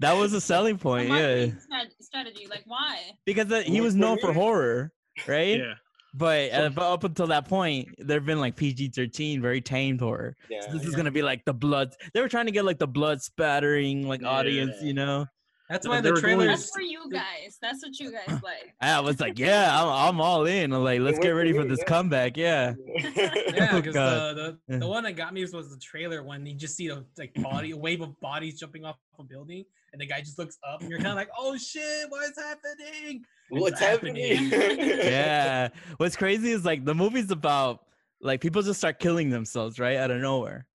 [0.00, 1.08] that that was a selling a point.
[1.08, 2.46] Yeah, marketing strategy?
[2.48, 2.98] Like why?
[3.24, 4.92] because that, he was known for horror,
[5.26, 5.58] right?
[5.58, 5.74] Yeah.
[6.12, 10.36] But, uh, but up until that point, there've been like PG thirteen, very tamed horror.
[10.48, 10.62] Yeah.
[10.62, 11.94] So this is gonna be like the blood.
[12.14, 14.86] They were trying to get like the blood spattering like audience, Yeah.
[14.86, 15.26] you know.
[15.70, 16.48] That's why the were going- trailers.
[16.48, 17.56] That's for you guys.
[17.62, 18.74] That's what you guys like.
[18.80, 20.72] I was like, yeah, I'm, I'm all in.
[20.72, 22.36] I'm like, let's get ready for this comeback.
[22.36, 22.74] Yeah.
[23.14, 24.36] Yeah, Oh, because God.
[24.36, 27.02] the, the, the one that got me was the trailer when you just see a
[27.18, 30.58] like body, a wave of bodies jumping off a building, and the guy just looks
[30.68, 34.48] up, and you're kind of like, "Oh shit, what is happening?" What's happening?
[34.50, 35.68] yeah.
[35.98, 37.80] What's crazy is like the movie's about
[38.20, 40.66] like people just start killing themselves right out of nowhere,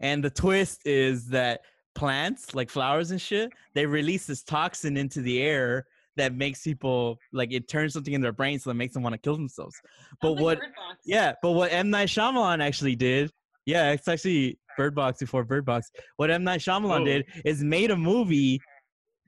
[0.00, 1.62] and the twist is that
[1.94, 5.84] plants like flowers and shit they release this toxin into the air
[6.16, 9.12] that makes people like it turns something in their brain so that makes them want
[9.14, 9.76] to kill themselves.
[10.20, 10.58] But like what?
[11.04, 13.30] Yeah, but what M Night Shyamalan actually did,
[13.66, 15.90] yeah, it's actually Bird Box before Bird Box.
[16.16, 17.04] What M Night Shyamalan Oh.
[17.04, 18.60] did is made a movie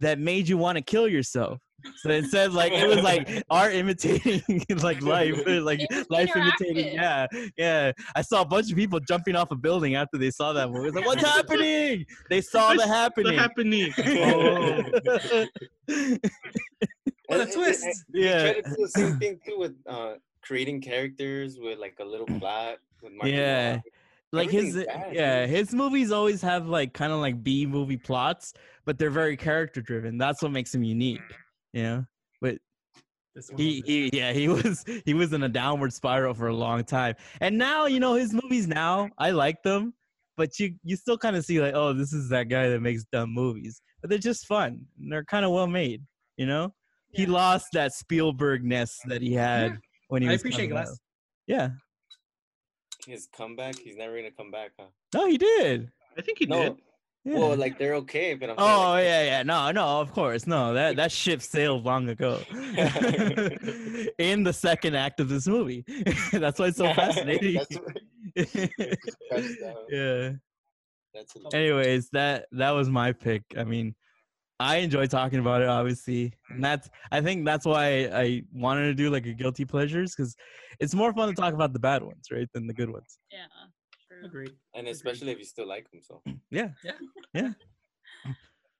[0.01, 1.61] that made you want to kill yourself.
[1.97, 4.43] So it instead, like it was like art imitating
[4.83, 6.95] like life, like It life imitating.
[6.95, 7.27] Yeah,
[7.57, 7.93] yeah.
[8.15, 10.89] I saw a bunch of people jumping off a building after they saw that movie.
[10.89, 12.05] It's like, what's happening?
[12.29, 13.35] They saw the happening.
[13.35, 13.93] The happening.
[13.99, 15.47] Oh.
[17.27, 17.85] What a And- and- twist!
[17.85, 18.53] and yeah.
[18.53, 22.27] Try to do the same thing too with uh, creating characters with like a little
[22.41, 22.79] plot.
[23.03, 23.73] With Marky Yeah.
[23.73, 23.83] Mark.
[24.33, 25.57] like his bad, yeah dude.
[25.57, 28.53] his movies always have like kind of like b movie plots
[28.85, 31.21] but they're very character driven that's what makes him unique
[31.73, 32.05] you know
[33.35, 36.55] This one he, he yeah he was he was in a downward spiral for a
[36.55, 39.95] long time and now you know his movies now i like them
[40.37, 43.05] but you you still kind of see like oh this is that guy that makes
[43.13, 46.03] dumb movies but they're just fun and they're kind of well made
[46.37, 46.73] you know
[47.13, 50.91] he lost that spielberg-ness that he had when he I was appreciate coming Glass.
[50.93, 50.99] up.
[51.47, 51.69] yeah
[53.07, 53.77] His comeback.
[53.79, 54.87] He's never gonna come back, huh?
[55.15, 56.63] no he did I think he No.
[56.63, 56.77] did.
[57.25, 57.39] Yeah.
[57.39, 59.43] Well, like they're okay, but I'm Oh like, yeah, yeah.
[59.43, 60.47] No, no, of course.
[60.47, 62.41] No, that that ship sailed long ago.
[64.19, 65.85] In the second act of this movie.
[66.33, 67.55] That's why it's so fascinating.
[67.55, 68.99] That's what-
[69.91, 70.33] yeah.
[71.13, 73.43] That's Anyways, that that was my pick.
[73.57, 73.95] I mean,
[74.61, 78.95] I enjoy talking about it, obviously, and that's I think that's why I wanted to
[78.95, 80.37] do like a guilty pleasures because
[80.79, 83.19] it's more fun to talk about the bad ones, right, than the good ones.
[83.33, 83.47] Yeah.
[84.21, 84.29] True.
[84.29, 84.53] Agreed.
[84.75, 86.01] and especially if you still like him.
[86.03, 86.69] So Yeah.
[86.85, 86.93] Yeah,
[87.35, 87.53] yeah.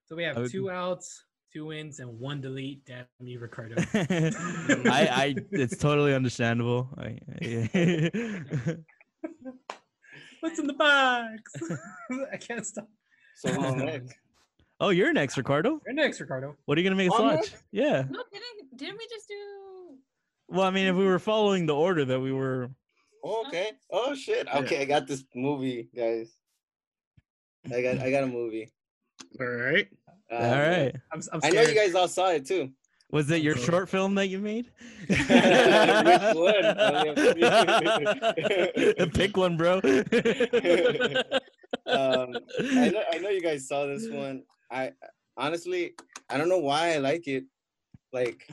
[0.07, 2.85] So we have would- two outs, two wins, and one delete.
[2.85, 3.77] Damn you, Ricardo.
[3.95, 6.89] I, I, it's totally understandable.
[6.99, 8.77] I, I-
[10.41, 11.53] What's in the box?
[12.33, 12.89] I can't stop.
[13.37, 14.15] so who's next?
[14.81, 15.81] oh, you're next, Ricardo.
[15.85, 16.57] You're next, Ricardo.
[16.65, 17.37] What are you gonna make us I'm watch?
[17.37, 17.57] next?
[17.73, 18.05] Yeah.
[18.11, 19.35] No, didn't didn't we just do?
[20.49, 22.71] Well, I mean, if we were following the order that we were,
[23.25, 23.73] okay.
[23.91, 24.47] Oh shit.
[24.55, 26.37] Okay, I got this movie, guys.
[27.73, 28.73] I got I got a movie.
[29.39, 29.89] All right.
[30.31, 30.97] Uh, all right.
[31.13, 32.71] I'm, I'm I know you guys all saw it too.
[33.13, 34.71] Was it your short film that you made?
[35.09, 35.19] Which
[38.99, 39.11] one?
[39.11, 39.81] Pick one, bro.
[41.87, 44.43] Um, I know I know you guys saw this one.
[44.71, 44.93] I
[45.37, 45.95] honestly
[46.29, 47.45] I don't know why I like it.
[48.13, 48.47] Like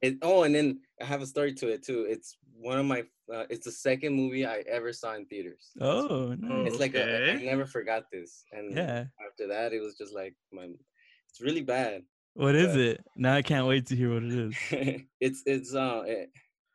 [0.00, 0.18] it.
[0.22, 2.06] Oh, and then I have a story to it too.
[2.08, 3.00] It's one of my.
[3.32, 5.70] Uh, it's the second movie I ever saw in theaters.
[5.80, 6.68] oh, nice.
[6.72, 9.04] It's like a, I never forgot this, and yeah.
[9.26, 10.68] after that, it was just like my.
[11.28, 12.02] It's really bad.
[12.34, 13.04] What is it?
[13.16, 14.54] Now I can't wait to hear what it is.
[15.20, 16.30] it's it's uh it,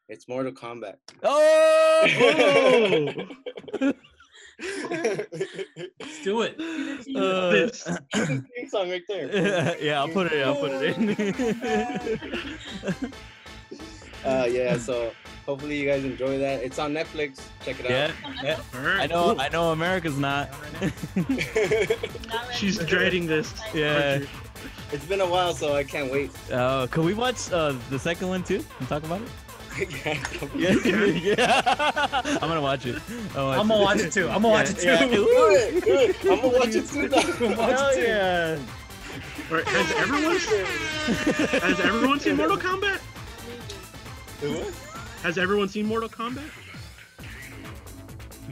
[0.07, 0.95] it's Mortal Kombat.
[1.23, 3.13] Oh!
[4.59, 6.55] Let's do it.
[7.15, 7.83] Uh, This.
[8.69, 9.77] Song right there.
[9.81, 10.45] yeah, I'll put it.
[10.45, 11.15] I'll put it in.
[14.25, 14.77] Uh, yeah.
[14.77, 15.11] So
[15.47, 16.61] hopefully you guys enjoy that.
[16.61, 17.41] It's on Netflix.
[17.63, 18.43] Check it yeah, out.
[18.43, 18.59] yeah.
[18.75, 19.01] All right.
[19.01, 19.31] I know.
[19.31, 19.41] cool.
[19.41, 19.71] I know.
[19.71, 20.51] America's not.
[20.51, 21.25] Not right now.
[22.33, 23.51] Not ready She's for dreading this.
[23.51, 23.73] this.
[23.73, 24.19] Yeah.
[24.91, 26.31] It's been a while, so I can't wait.
[26.51, 29.29] Uh, can we watch uh, the second one too and talk about it?
[30.55, 30.75] yeah.
[30.83, 32.21] Yeah, yeah.
[32.41, 32.99] I'm gonna watch it.
[33.35, 34.27] I'm I'm gonna watch it too.
[34.27, 34.87] I'm gonna watch it too.
[34.87, 35.05] Yeah.
[35.05, 36.15] Do it, do it.
[36.21, 37.07] I'm gonna watch it too.
[37.07, 37.19] Though.
[37.19, 38.57] Hell yeah!
[39.51, 40.37] Or has everyone
[41.61, 43.01] has everyone seen Mortal Kombat?
[44.41, 44.86] Do what?
[45.27, 46.39] Has everyone seen Mortal Kombat?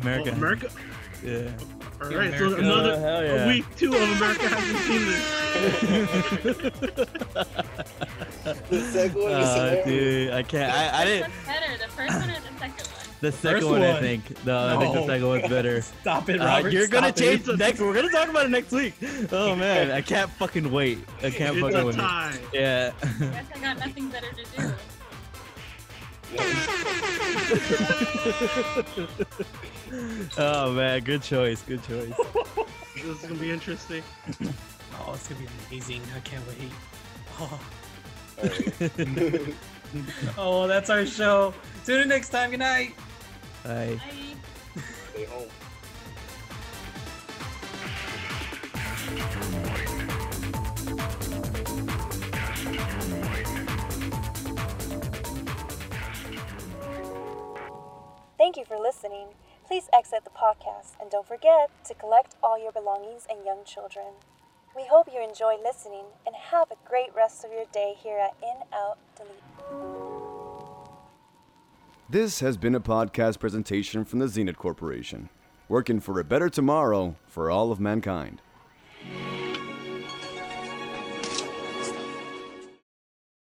[0.02, 0.24] America.
[0.32, 0.70] Well, America.
[1.24, 1.50] Yeah.
[2.04, 3.46] All right, Yeah, so another Uh, yeah.
[3.46, 5.24] a week two of America hasn't seen this.
[8.70, 10.72] The second one is Uh, dude, I can't.
[10.74, 11.32] I, I didn't.
[11.46, 13.06] Better, the first one or the second one?
[13.22, 14.46] The second First one, I think.
[14.46, 15.82] No, I think the second one's better.
[16.02, 16.74] Stop it, Uh, Robert.
[16.74, 17.58] you're gonna stop change it.
[17.58, 17.80] next.
[17.80, 18.94] We're gonna talk about it next week.
[19.32, 21.00] Oh man, I can't fucking wait.
[21.24, 21.96] I can't It's fucking a wait.
[21.96, 22.38] tie.
[22.54, 22.92] Yeah.
[23.02, 24.74] Guess I got nothing better to do.
[30.38, 31.62] Oh man, good choice.
[31.62, 32.14] Good choice.
[32.96, 34.04] This is gonna be interesting.
[34.98, 36.02] Oh, it's gonna be amazing.
[36.16, 36.72] I can't wait.
[37.38, 37.60] Oh,
[38.42, 39.56] Alright.
[40.38, 41.54] oh well, that's our show.
[41.86, 42.52] Tune in next time.
[42.52, 42.96] Good night.
[43.64, 44.00] Bye.
[44.76, 44.82] Bye.
[45.14, 45.50] Stay home.
[58.38, 59.28] Thank you for listening.
[59.66, 64.08] Please exit the podcast and don't forget to collect all your belongings and young children.
[64.76, 68.36] We hope you enjoy listening and have a great rest of your day here at
[68.44, 69.32] In Out Delete.
[72.10, 75.30] This has been a podcast presentation from the Zenit Corporation,
[75.70, 78.42] working for a better tomorrow for all of mankind.